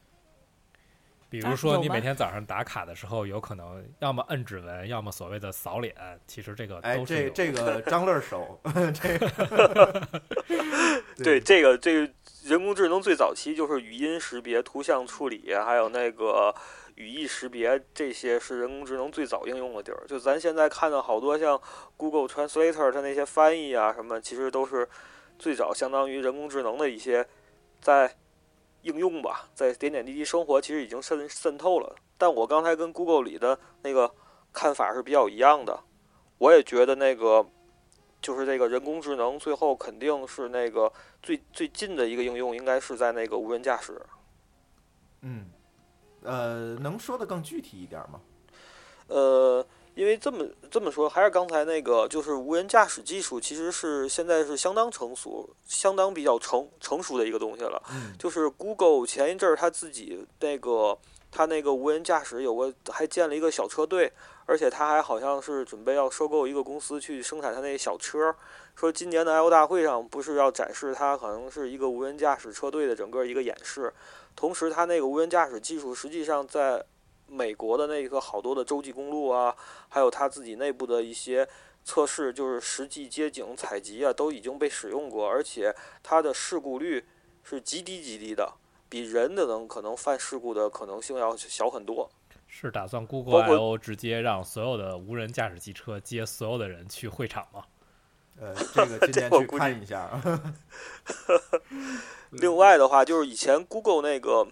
[1.31, 5.95] 比啊如说，你每天早上打卡的时候，有可能要么摁指纹，要么所谓的扫脸，
[6.27, 8.59] 其实这个哎，都是有这这个张乐手，
[8.95, 10.09] 这个
[11.23, 12.13] 对这个这个
[12.45, 16.55] 人工智能最早期就是语音识别、图像处理，还有那个
[16.95, 20.05] 语义识别，这些是人工智能最早应用的地儿。
[20.09, 21.61] 就咱现在看到好多像
[21.97, 24.89] Google Translator 它那些翻译啊什么，其实都是
[25.39, 27.27] 最早相当于人工智能的一些
[27.81, 28.17] 在
[28.89, 31.95] 应用吧，在点点滴滴生活其实已经渗渗透了。
[32.17, 34.13] 但我刚才跟 Google 里的那个
[34.53, 35.79] 看法是比较一样的，
[36.39, 37.47] 我也觉得那个
[38.21, 44.01] 就是这个人工智能最后肯定是那个最最近的一个应用，应该是在那个无人驾驶。
[45.21, 45.47] 嗯，
[46.23, 48.21] 呃，能说的更具体一点吗？
[49.09, 49.67] 呃，
[49.99, 57.83] 因为这么这么说，还是刚才那个，就是无人驾驶技术其实是现在是相当成熟、相当比较成成熟的一个东西了。
[57.91, 60.97] 嗯就是 Google 前一阵儿他自己那个
[61.33, 64.13] 他那个无人驾驶有个还建了一个小车队，
[64.47, 68.33] 而且他还好像是准备要收购一个公司去生产他那小车。
[68.77, 73.93] 说今年的 I/O 大会上不是要展示它可能是一个无人驾驶车队的整个一个演示，
[74.37, 76.85] 同时它那个无人驾驶技术实际上在
[77.29, 79.55] 美国的那个好多的洲际公路啊，
[79.89, 81.49] 还有它自己内部的一些
[81.85, 87.07] 测试，就是实际街景采集啊，都已经被使用过，而且它的事故率
[87.43, 88.55] 是极低极低的，
[88.89, 92.11] 比人的能可能犯事故的可能性要小很多。
[92.47, 97.65] 是打算 Google I/O 直接让所有的无人驾驶汽车接所有的人去会场吗？
[98.41, 100.09] 呃，这个今天去 这我估计看一下。
[102.33, 104.47] 另外的话，就是以前 Google 那个，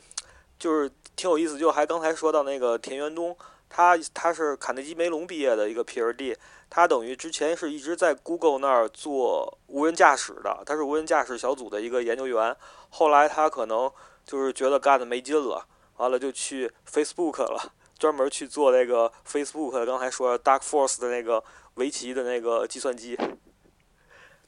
[0.58, 3.36] 就是挺有意思，就还刚才说到那个田园东，
[3.68, 6.36] 他他是卡内基梅隆毕业的一个 PhD，
[6.68, 12.54] 他等于之前是一直在 Google 那儿做无人驾驶的，他是无人驾驶小组的一个研究员。
[12.90, 13.90] 后来他可能
[14.24, 21.42] 就是觉得干的没劲了，完了就去 Facebook 了，专门去做那个 Facebook 刚才说 Dark Force 的那个
[21.74, 23.18] 围棋的那个计算机。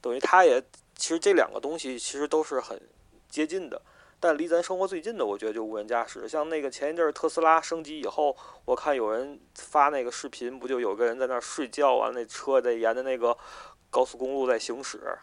[0.00, 0.62] 等于他也
[0.94, 2.80] 其实这两个东西其实都是很
[3.28, 3.80] 接近的，
[4.20, 6.28] 但离咱生活最近的，我觉得就无人驾驶。
[6.28, 13.36] 像那个前一阵儿特斯拉升级以后，我看有人发那个视频，不就有个人在那儿睡觉啊，那车在沿着那个
[13.90, 15.18] 高速公路在行驶。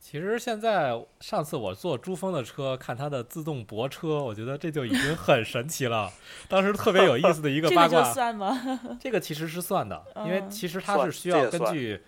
[0.00, 6.08] 其实现在上次我坐珠峰的车，看它的自动泊车，我觉得这就已经很神奇了。
[6.48, 8.78] 当时特别有意思的一个这个就八卦，算吗？
[9.00, 12.00] 这个其实是算的，因为嗯其实它是需要根据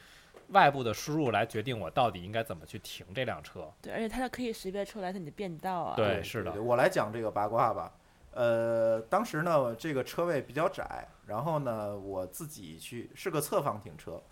[0.50, 3.72] 外部的输入来决定我到底应该怎么去停这辆车。
[3.82, 5.96] 对，而且它可以识别出来它你的变道啊。
[5.96, 7.92] 对，是的，我来讲这个八卦吧。
[8.32, 14.22] 呃，当时呢，这个车位比较窄，然后呢，我自己去是个侧方停车，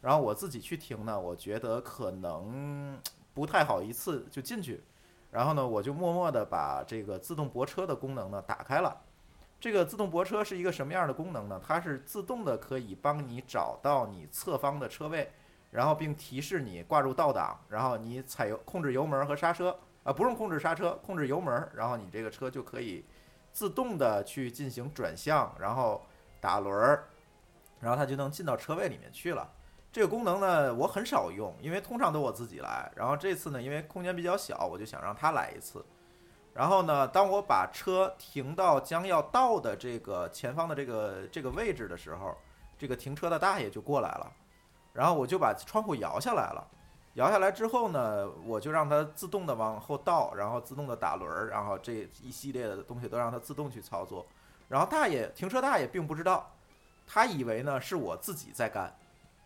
[0.00, 3.00] 然后我自己去停呢，我觉得可能
[3.34, 4.82] 不太好一次就进去，
[5.32, 8.96] 然后呢，我就默默的把这个自动泊车的功能呢打开了。
[9.60, 11.60] 这个自动泊车是一个什么样的功能呢？
[11.66, 15.32] 它是自动的可以帮你找到你侧方的车位，
[15.70, 23.04] 然后并提示你挂入倒档，然后你踩油控制油门和刹车，啊，不用控制刹车，控制油门，然后你这个车就可以
[23.52, 26.04] 自动的去进行转向，然后
[26.40, 27.04] 打轮儿，
[27.80, 29.50] 然后它就能进到车位里面去了。
[29.90, 32.92] 这个功能呢，我很少用，因为通常都我自己来。
[32.94, 35.84] 然后这次呢，因为空间比较小，我就想让他来一次。
[36.52, 42.36] 然后呢，当我把车停到将要到的这个前方的这个这个位置的时候，
[42.76, 44.32] 这个停车的大爷就过来了，
[44.98, 46.66] 然后我就把窗户摇下来了。
[47.14, 54.26] 摇下来之后呢，我就让它自动的往后倒，然后自动的打轮儿，然后这一系列的东西都让它自动去操作。
[54.68, 56.50] 然后大爷停车大爷并不知道，
[57.06, 58.92] 他以为呢是我自己在干，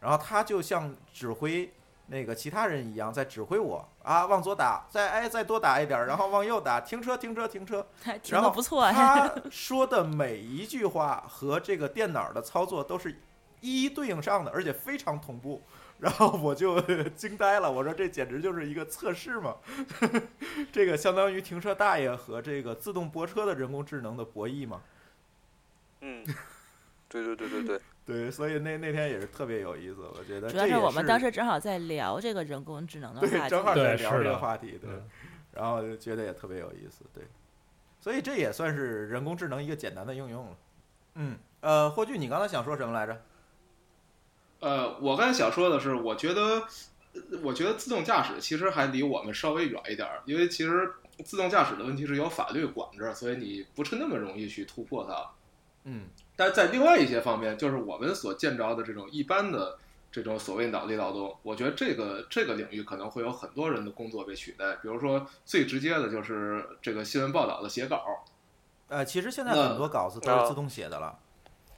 [0.00, 1.70] 然后他就像指挥
[2.06, 7.86] 那个其他人一样在指挥我啊，往左打，再哎再多打一点儿，然后往右打，停车停车停车。
[8.28, 8.92] 然后的不错哎。
[8.92, 13.20] 他 说的每一句话和这个电脑的操作都是
[13.62, 15.62] 一一对应上的，而且非常同步。
[16.02, 19.54] 然后我就惊呆了，我说这简直就是一个测试嘛，
[20.72, 24.82] 这个相当于停车大爷和这个自动泊车的人工智能的博弈嘛。
[26.00, 26.24] 嗯，
[27.08, 35.08] 对对对对对， 对，所以那那天也是特别有意思，我觉得主要是我们当时正好在聊这个人工智能的话题，正好在聊这个对是的话题，对，嗯
[35.52, 37.22] 然后就觉得也特别有意思，对，
[38.00, 40.56] 所以这也算是人工智能一个简单的应用了。
[41.14, 43.22] 嗯，呃，霍炬，你刚才想说什么来着？
[44.62, 46.62] 呃，我刚才想说的是，我觉得，
[47.14, 50.88] 呃我觉得自动驾驶其实还离我们稍微远一点儿，因为其实
[51.24, 55.30] 自动驾驶的问题是由法律管着，所以你不是那么容易去突破它。
[55.84, 56.04] 嗯
[56.36, 59.76] 但是在另外一些方面，就是我们所见着的这种一般的
[60.12, 64.76] 这种所谓脑力劳动，我觉得这个这个领域可能会有很多人的工作被取代。
[64.76, 68.24] 比如说最直接的就是这个新闻报道的写稿，
[68.86, 71.18] 呃，其实现在很多稿子都是自动写的了。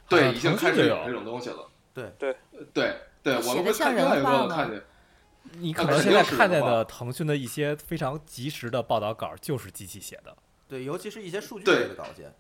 [0.07, 1.67] 对，啊已经开始有这种东西了。
[1.95, 2.37] 对对
[2.75, 4.83] 对对，写我们会得像人看另外一个话吗我看见。
[5.59, 10.37] 你可能现在看见的腾讯的一些非常及时的报道稿就是机器写的。
[10.69, 12.35] 对，尤其是一些数据对类的稿件。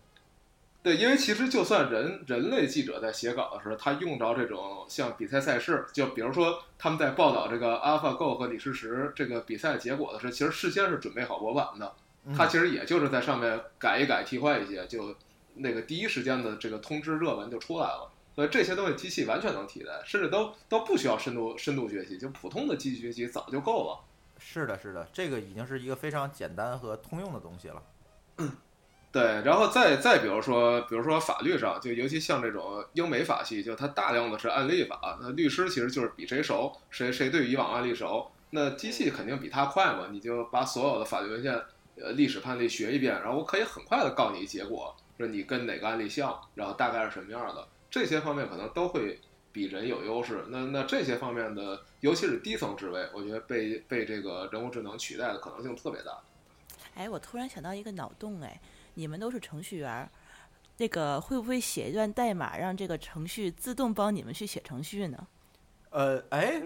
[0.82, 11.94] 对，因为其实就算人人类记者在写稿的时候，他用着这种像比赛赛事，就比如说他们在报道这个 AlphaGo 和李世石这个比赛结果的时候，其实事先是准备好模板的，
[12.26, 15.14] 嗯他其实也就是在上面改一改、替换一些，就
[15.54, 18.10] 那个第一时间的这个通知热文就出来了。
[18.34, 24.04] 所以这些东西机器完全能替代，甚至都都不需要深度深度学习，就普通的机器学习早就够了。
[24.38, 27.82] 是的，是的，这个已经是一个非常简单和通用的东西了。
[29.12, 41.54] 对，然后再再比如说，比如说法律上，就尤其像这种英美法系，就它大量的是案例法，那律师其实就是比谁熟，谁谁对以往案例熟，那机器肯定比他快嘛，你就把所有的法律文献、
[41.94, 49.20] 呃历史判例学一遍，然后我可以很快的告你结果，说你跟哪个案例像，然后大概是什么样的，这些方面可能都会
[49.52, 50.44] 比人有优势。
[50.48, 56.20] 那那这些方面的，尤其是低层职位，我觉得被被这个人工智能取代的可能性特别大。
[56.96, 58.60] 哎，我突然想到一个脑洞，哎，
[58.94, 60.10] 你们都是程序员儿，
[60.78, 65.28] 那个会不会写一段代码，让这个程序自动帮你们去写程序呢？
[65.90, 66.60] 呃，哎，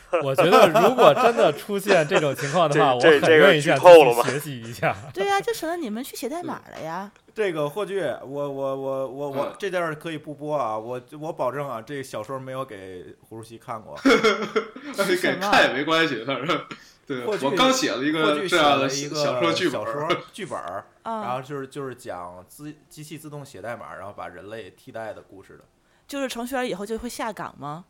[0.22, 4.96] 我觉得如果真的出现这种情况的话，我这这个很愿意向剧透了吧机器学习一下。
[5.12, 7.10] 对呀、就省得你们去写代码了呀。
[7.34, 13.96] 这个霍炬，我我我我我嗯这段可以不播啊，我我保证啊，这小说没有给胡主席看过。
[14.02, 16.60] 给什么看也没关系，反正
[17.06, 20.58] 对我刚写了一个这样的了一个小说剧本小，说剧本，
[21.04, 25.64] 然啊，后就是就是讲自机器自动写代码，然后把人类替代的故事的。
[26.08, 27.84] 就是程序员以后就会下岗吗？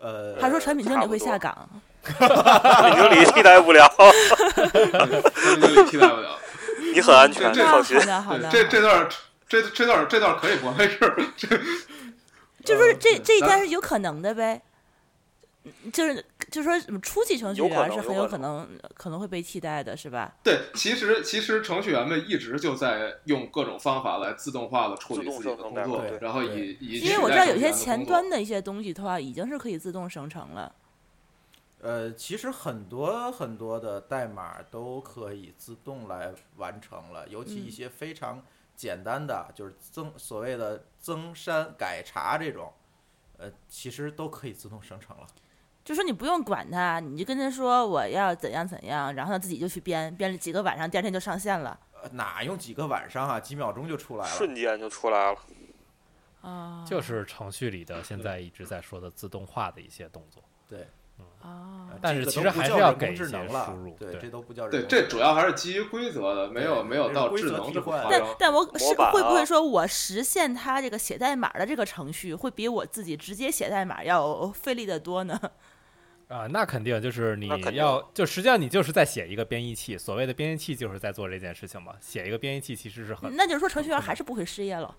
[0.00, 1.68] 呃，他说产品经理会下岗，
[2.04, 3.90] 产品经理替代不了，
[5.34, 6.38] 这里替代不了。
[6.92, 8.06] 你很安全，放心好。
[8.06, 9.08] 的好的，这这段
[9.48, 10.98] 这这段这段可以播，没事。
[11.36, 11.48] 这
[12.64, 14.60] 就是呃这这一家是有可能的呗。
[15.92, 16.22] 就是
[16.54, 20.32] 就是说，初级程序员是很有能有可可能可能会被替代的，是吧？
[20.44, 30.72] 对，其实其实程序员们一直就在用各种方法来自动化的处理自己的工作对，然后以以因为我知道有些前端的一些东西的话，已经是可以自动生成了。
[31.80, 38.40] 呃，其实很多很多的代码都可以自动来完成了，尤其一嗯些非常
[38.76, 42.72] 简单的，就是增所谓的增删改查这种，
[43.38, 45.26] 呃，其实都可以自动生成了。
[45.84, 51.78] 就说你不用管他，你就跟他说我要怎样怎样，然后他自己就去编，编了几个晚上，第二天就上线了。
[52.02, 54.30] 呃哪用几个晚上啊，几秒钟就出来了。
[54.30, 55.38] 瞬间就出来了。
[56.42, 60.42] 啊，就是程序里的现在一直在说的自动化的一些动作。
[60.68, 60.86] 对，
[61.40, 68.36] 啊呃，但是其实还是要给一些智能输入对，这都不叫人对，工智这主要还是基于规则的，没有没有到智能这但夸张。
[68.38, 75.38] 但我是会不会啊说我实现它这个写代码的这个程序，会比我自己直接写代码要费力的多呢？
[76.28, 81.94] 啊，那肯定就是你要就实际上你就是在写一个编译器，所谓的编译器就是在做这件事情嘛。
[82.00, 84.96] 写一个编译器其实是很那就是说程序员还是不会失业了。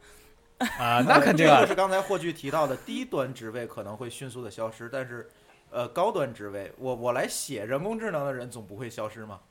[0.58, 5.28] 啊，那肯定就，是刚才霍炬提到的低端职位可能会迅速的消失，但是，
[5.70, 9.42] 呃，高端职位，我我来写人工智能的人总不会消失吗？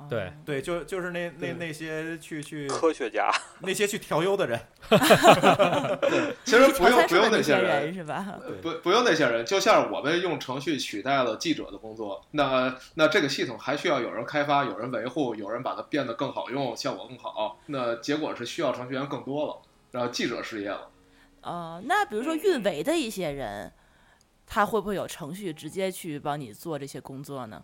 [0.00, 3.30] 哦对对，就就是那那那些去去科学家，
[3.60, 4.58] 那些去调优的人，
[6.42, 8.24] 其实不用不用那些人，人是吧？
[8.42, 17.60] 呃不不用那些人，就像我们用程序取代了记者的工作，那那这个系统还需要有人开发、有人维护、有人把它变得更好用、效果更好。
[17.66, 20.88] 那结果是需要程序员更多了，然后记者失业了。
[21.42, 23.70] 呃，那比如说运维的一些人，
[24.46, 27.62] 他会不会有程序直接去帮你做这些工作呢？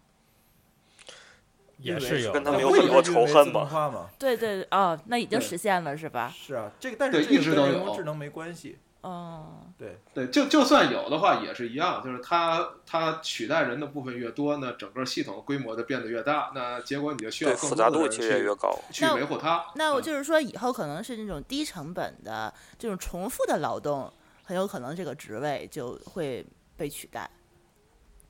[1.79, 3.65] 也是有跟他们有很多仇恨吧？
[3.65, 4.09] 化嘛？
[4.19, 6.33] 对对哦，那已经实现了是吧？
[6.35, 8.79] 是啊，这个但对是一直都有智能没关系。
[9.03, 18.81] 哦，对，对，就就算有的话也是一样，就是它它取代人的部分越多，那整个系统规模就变得越大，那结果你就需要对，更复杂多的人度其实也去越高。
[18.91, 19.65] 去维护它。
[19.77, 24.13] 那我嗯就是说，以后可能是那种低成本的这种重复的劳动，
[24.43, 26.45] 很有可能这个职位就会
[26.77, 27.31] 被取代。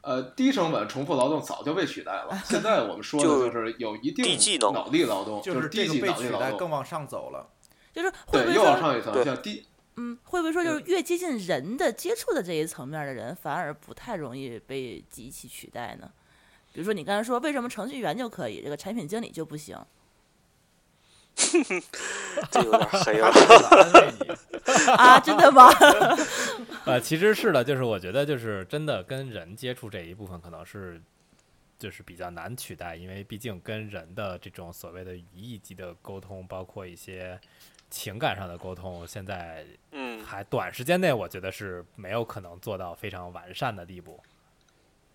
[0.06, 2.38] 呃，低成本重复劳动早就被取代了。
[2.46, 7.50] 现在我们说的就就是有一定低技能脑力劳动，就是是这个低级被取代脑力劳动，更往上走了。
[7.92, 16.08] 就是会不对，会往上一层，低嗯，会不会说就是越接近人的接触的这一层面的人，反而不太容易被机器取代呢？
[16.72, 19.76] 比如说你刚才说，为什么程序员就可以，这个产品经理就不行？
[22.50, 24.14] 这有点黑他了。
[24.96, 25.70] 啊，真的吗？
[26.84, 31.00] 呃， 其实是的，就是我觉得就是真的跟人接触这一部分可能是
[31.78, 37.38] 就是比较难取代，因为毕竟跟人的这种所谓的语义级的沟通，包括一些
[37.90, 44.20] 情感上的沟通，现在嗯，还短时间内我觉得是没有可能做到非常完善的地步。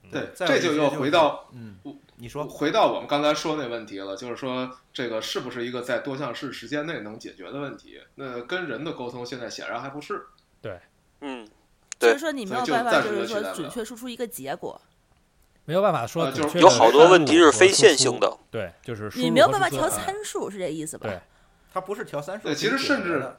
[0.09, 1.77] 对，这就又回到嗯，
[2.17, 7.99] 你说回到我们刚才说那问题了，就是说这个是不是一个在多项式时间内能解决的问题？
[8.15, 10.23] 那跟人的沟通现在显然还不是。
[10.61, 10.79] 对
[11.21, 11.47] 嗯，
[11.97, 14.79] 对就是说你没有办法，就是说准确输出一个结果，
[15.65, 18.37] 没有办法说呃就是有好多问题是非线性的。
[18.49, 21.07] 对，就是输你没有办法调参数，是这意思吧？
[21.07, 21.19] 对，
[21.73, 23.33] 它不是调参数，对其实甚至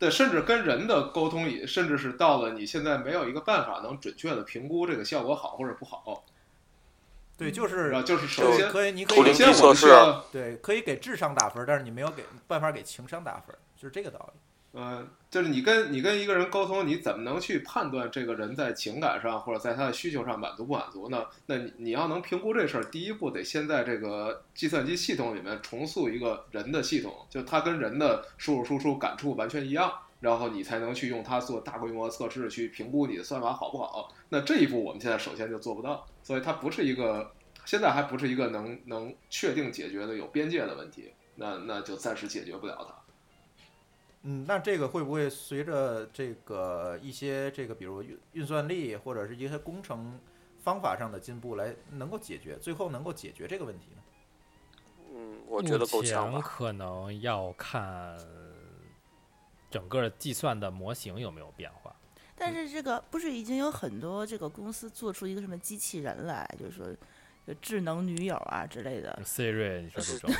[0.00, 6.24] 对，甚至跟人的沟通也，甚至是到了你现在没有一个办法能准确的评估这个效果好或者不好，
[7.36, 14.40] 对，就是就是首先可以，你可以首先我们需要对，可以给智商打分，但是你没有给办法给情商打分，就是这个道理。
[14.72, 21.26] 嗯，就是你跟你跟一个人沟通，你怎么能去判断这个人在情感上或者在他的需求上满足不满足呢？
[21.46, 34.14] 那你你要能评估这事儿，第一步得先在这个计算机系统里面重塑一个人的系统，就他跟人的输入输出感触完全一样，然后你才能去用它做大规模测试，去评估你的算法好不好。
[34.28, 37.32] 那这一步我们现在首先就做不到，所以它不是一个
[37.64, 42.94] 现在还不是一个能能确定解决的有边界的问题，那那就暂时解决不了它。
[44.22, 50.20] 嗯，那这个会不会随着这个一些这个，比如运运算力或者是一些工程
[50.58, 54.02] 方法上的进步，来能够解决，最后能够解决这个问题呢？
[55.14, 56.30] 嗯，我觉得够呛吧。
[56.30, 58.18] 目前可能要看
[59.70, 61.94] 整个计算的模型有没有变化。
[62.36, 66.96] 但是这个不是已经有很多这个公司做出一个什么机器人来，就是说就
[67.60, 69.18] 智能女友啊之类的。
[69.24, 70.30] Siri，你说这种，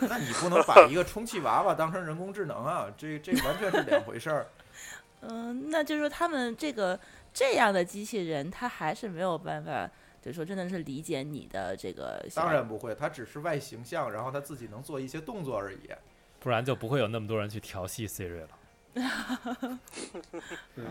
[0.08, 4.48] 那你不能把一个充气娃娃当成人工智能啊，这这完全是两回事儿。
[5.22, 6.98] 嗯，那就是说他们这个
[7.32, 9.88] 这样的机器人，他还是没有办法，
[10.22, 12.24] 就是说真的是理解你的这个。
[12.34, 15.90] 当然不会，它只是外形象，然后它自己能做一些动作而已。
[16.38, 18.48] 不然就不会有那么多人去调戏 Siri 了。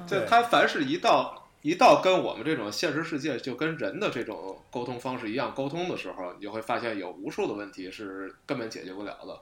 [0.08, 9.42] 就他凡是一到一到跟我们这种现实世界就跟人的这种沟通方式一样沟通的时候，你就会发现有无数的问题是根本解决不了的。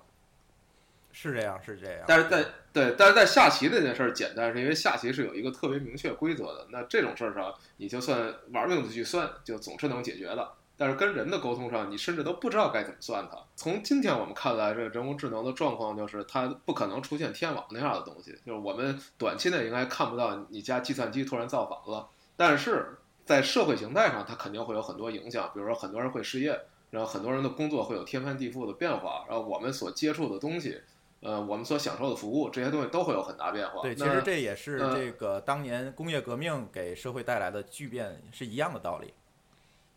[1.11, 2.03] 是这样，是这样。
[2.07, 6.67] 但是在对，但是在下棋这件事儿简单，是因为下棋是有一个特别明确规则的。
[6.69, 10.51] 那这种事儿上，你就算玩命的去算，就总是能解决的。
[10.77, 13.37] 但是跟人的沟通上，你甚至都不知道该怎么算它。
[13.55, 22.07] 从今天我们看来，这个人工智能的状况就是它不可能出现天网那样的东西，就是我们短期内应该看不到你家计算机突然造反了。
[22.35, 26.59] 但是在社会形态上，它肯定会有很多影响，比如说很多人会失业，
[26.91, 30.81] 然后很多人的工作会有天翻地覆的变化，然后我们所接触的东西。
[31.19, 33.81] 呃，我们所享受的服务，这些东西都会有很大变化。
[33.81, 39.11] 对，其实这也是呃这个当年工业革命给社会带来的巨变是一样的道理。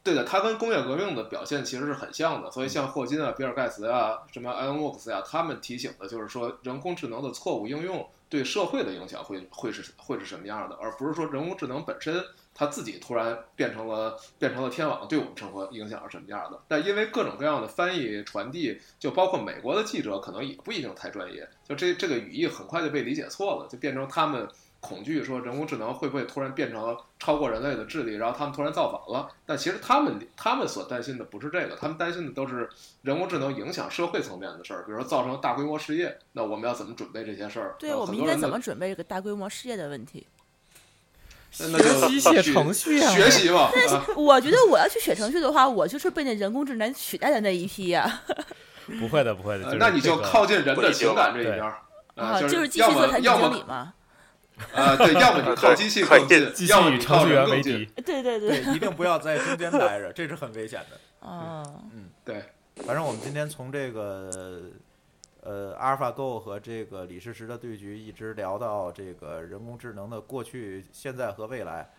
[0.03, 2.51] 对的，它跟工业革命的表现其实是很像的。
[2.51, 12.25] 所以像霍金啊、比尔盖茨啊、什么埃隆沃克斯啊，他们提醒的就是说，人工智能的错误应用对社会的影响会会是会是什么样的，而不是说人工智能本身
[12.55, 16.59] 它自己突然变成了变成了天网，对我们生活影响是什么样的。
[16.67, 24.49] 但因为各种各样的翻译传递，就包括美国的记者可能也不一定太专业，就这这个语义很快就被理解错了，就变成他们。
[24.81, 29.29] 恐惧说人工智能会不会突然变成超过人类的智力，然后他们突然造反了？
[29.45, 32.69] 但其实他们他们所担心的不是这个，他们担心的都是
[33.03, 37.77] 人工智能影响社会层面的事儿，比如说造成大规模失业，那我们要怎么准备这些事儿？
[37.79, 40.27] 对，我们应该怎么准备这个大规模失业的问题？
[41.59, 43.71] 那就机械去程序啊学习嘛。
[43.75, 48.23] 但我觉得我要去写程序的话，我就是被那人工智能取代的那一批呀、
[48.99, 49.65] 不会的，不会的。
[49.65, 51.83] 就是呃那你就靠近人的情感这一边儿，
[52.15, 53.93] 啊，就就是继要续做产品么要么经理嘛。
[54.75, 58.03] 啊，对， 要么你靠机器更近，机器要么你靠与程序员人更近为敌。。
[58.03, 61.01] 对对对，一定不要在中间待着，这是很危险的。
[61.27, 62.45] 嗯，对，
[62.77, 64.63] 反正我们今天从这个
[65.43, 71.91] 呃阿尔法 Go 和这个李世石的对局，一直聊到这个人工智能的过去、现在和未来。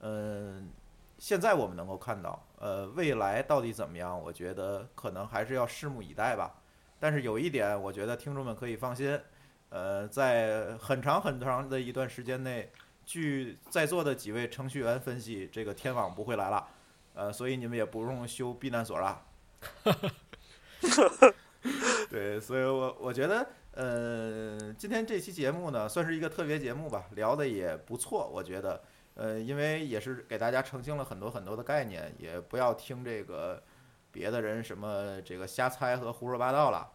[0.00, 0.68] 嗯、
[1.18, 4.20] 现在我们能够看到，呃，未来到底怎么样？
[4.20, 6.52] 我觉得可能还是要拭目以待吧。
[7.00, 9.18] 但是有一点，我觉得听众们可以放心，
[9.74, 12.70] 呃，在很长很长的一段时间内，
[13.04, 16.68] 据在座的几位程序员分析，这个天网不会来了，
[17.14, 19.20] 呃，所以你们也不用修避难所了。
[22.08, 28.80] 对，所以我我觉得，呃，今天这期节目呢，算是一个特别节目吧，聊的也不错，我觉得，
[29.14, 33.60] 呃，因为也是给大家澄清了很多很多的概念，也不要听这个
[34.12, 36.88] 别的人什么这个瞎猜和胡说八道了。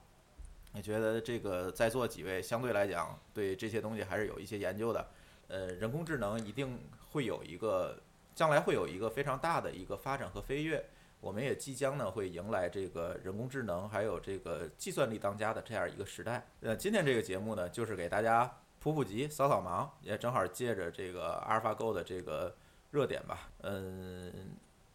[0.71, 5.07] 我觉得这个在座几位相对来讲对这些东西还是有一些研究的，
[5.47, 6.79] 呃，人工智能一定
[7.09, 7.99] 会有一个
[8.35, 10.85] 将来会有一个非常大的一个发展和飞跃。
[11.21, 16.47] 我们也即将呢会迎来这个人工智能还有这个计算力当家的这样一个时代。
[16.61, 22.55] 呃，今天这个节目呢，就是给大家普普及、扫扫盲，也正好借着这个阿尔法 Go 的这个
[22.91, 23.49] 热点吧。
[23.63, 24.31] 嗯，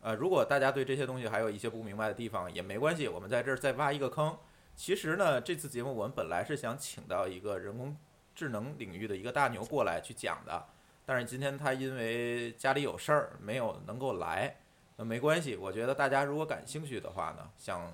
[0.01, 4.35] 呃，如果大家对这些东西还有一些不明白的地方，也没关系，我们在这儿再挖一个坑。
[4.77, 7.97] 其实呢，这次节目我们本来是想请到一个人工
[8.35, 10.67] 智能领域的一个大牛过来去讲的，
[11.07, 14.57] 但是今天他因为家里有事儿，没有能够来。
[14.97, 17.93] 那没关系，我觉得大家如果感兴趣的话呢，想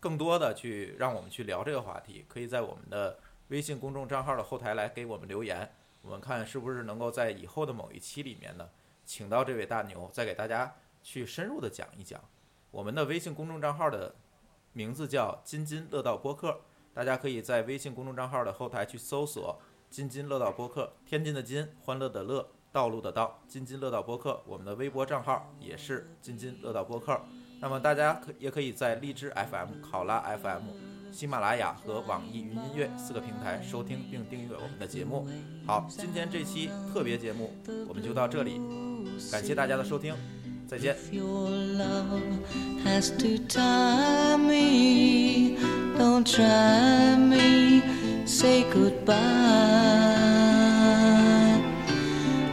[0.00, 3.18] 更多的去让我们去聊这个话题，可以在我们的
[3.48, 5.68] 微信公众账号的后台来给我们留言，
[6.02, 8.68] 我们看是不是能够在以后的某一期里面呢，
[9.04, 12.20] 请到这位大牛，再给大家去深入的讲一讲。
[12.70, 14.14] 我们的微信公众账号的
[14.78, 16.60] 名字叫“津津乐道播客”，
[16.94, 19.58] 大家可以在微信公众账号的后台去搜索
[19.90, 22.48] “津津乐道播客”，天津的津，欢乐的乐。
[22.70, 27.20] 道路的道，津津乐道播客，我们的微博账号也是津津乐道播客。
[27.60, 30.62] 那么大家可也可以在荔枝 FM、考拉 FM、
[31.10, 35.26] 喜马拉雅和网易云音乐四个平台收听并订阅我们的节目。
[35.66, 37.52] 好，今天这期特别节目
[37.88, 38.60] 我们就到这里，
[39.32, 40.14] 感谢大家的收听，
[40.68, 40.94] 再见。
[40.94, 42.20] If your love
[42.84, 45.56] has to tie me,
[45.96, 47.82] don't try me,
[48.26, 49.16] say goodbye.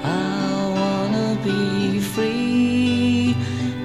[0.01, 0.47] I
[0.77, 3.35] wanna be free.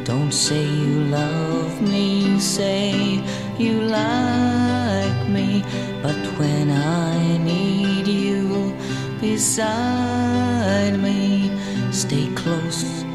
[0.05, 3.21] Don't say you love me, say
[3.59, 5.65] you like me.
[6.03, 8.75] But when I need you
[9.21, 11.51] beside me,
[11.91, 13.10] stay close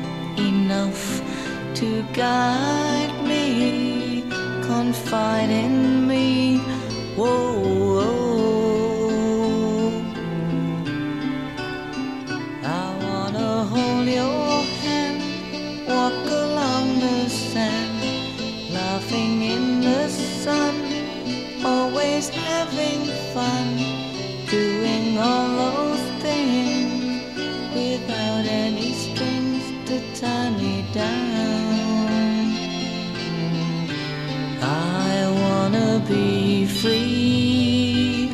[1.76, 4.24] to guide me,
[4.64, 6.05] confide in me.
[36.08, 38.30] Be free,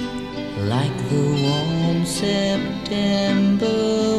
[0.73, 3.67] like the warm September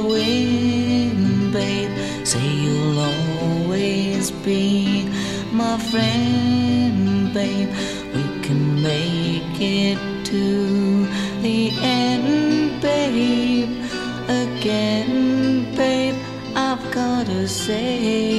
[0.08, 1.90] wind, babe.
[2.24, 5.08] Say you'll always be
[5.52, 7.70] my friend, babe.
[8.14, 11.06] We can make it to
[11.42, 13.70] the end, babe.
[14.28, 16.16] Again, babe,
[16.54, 18.31] I've gotta say,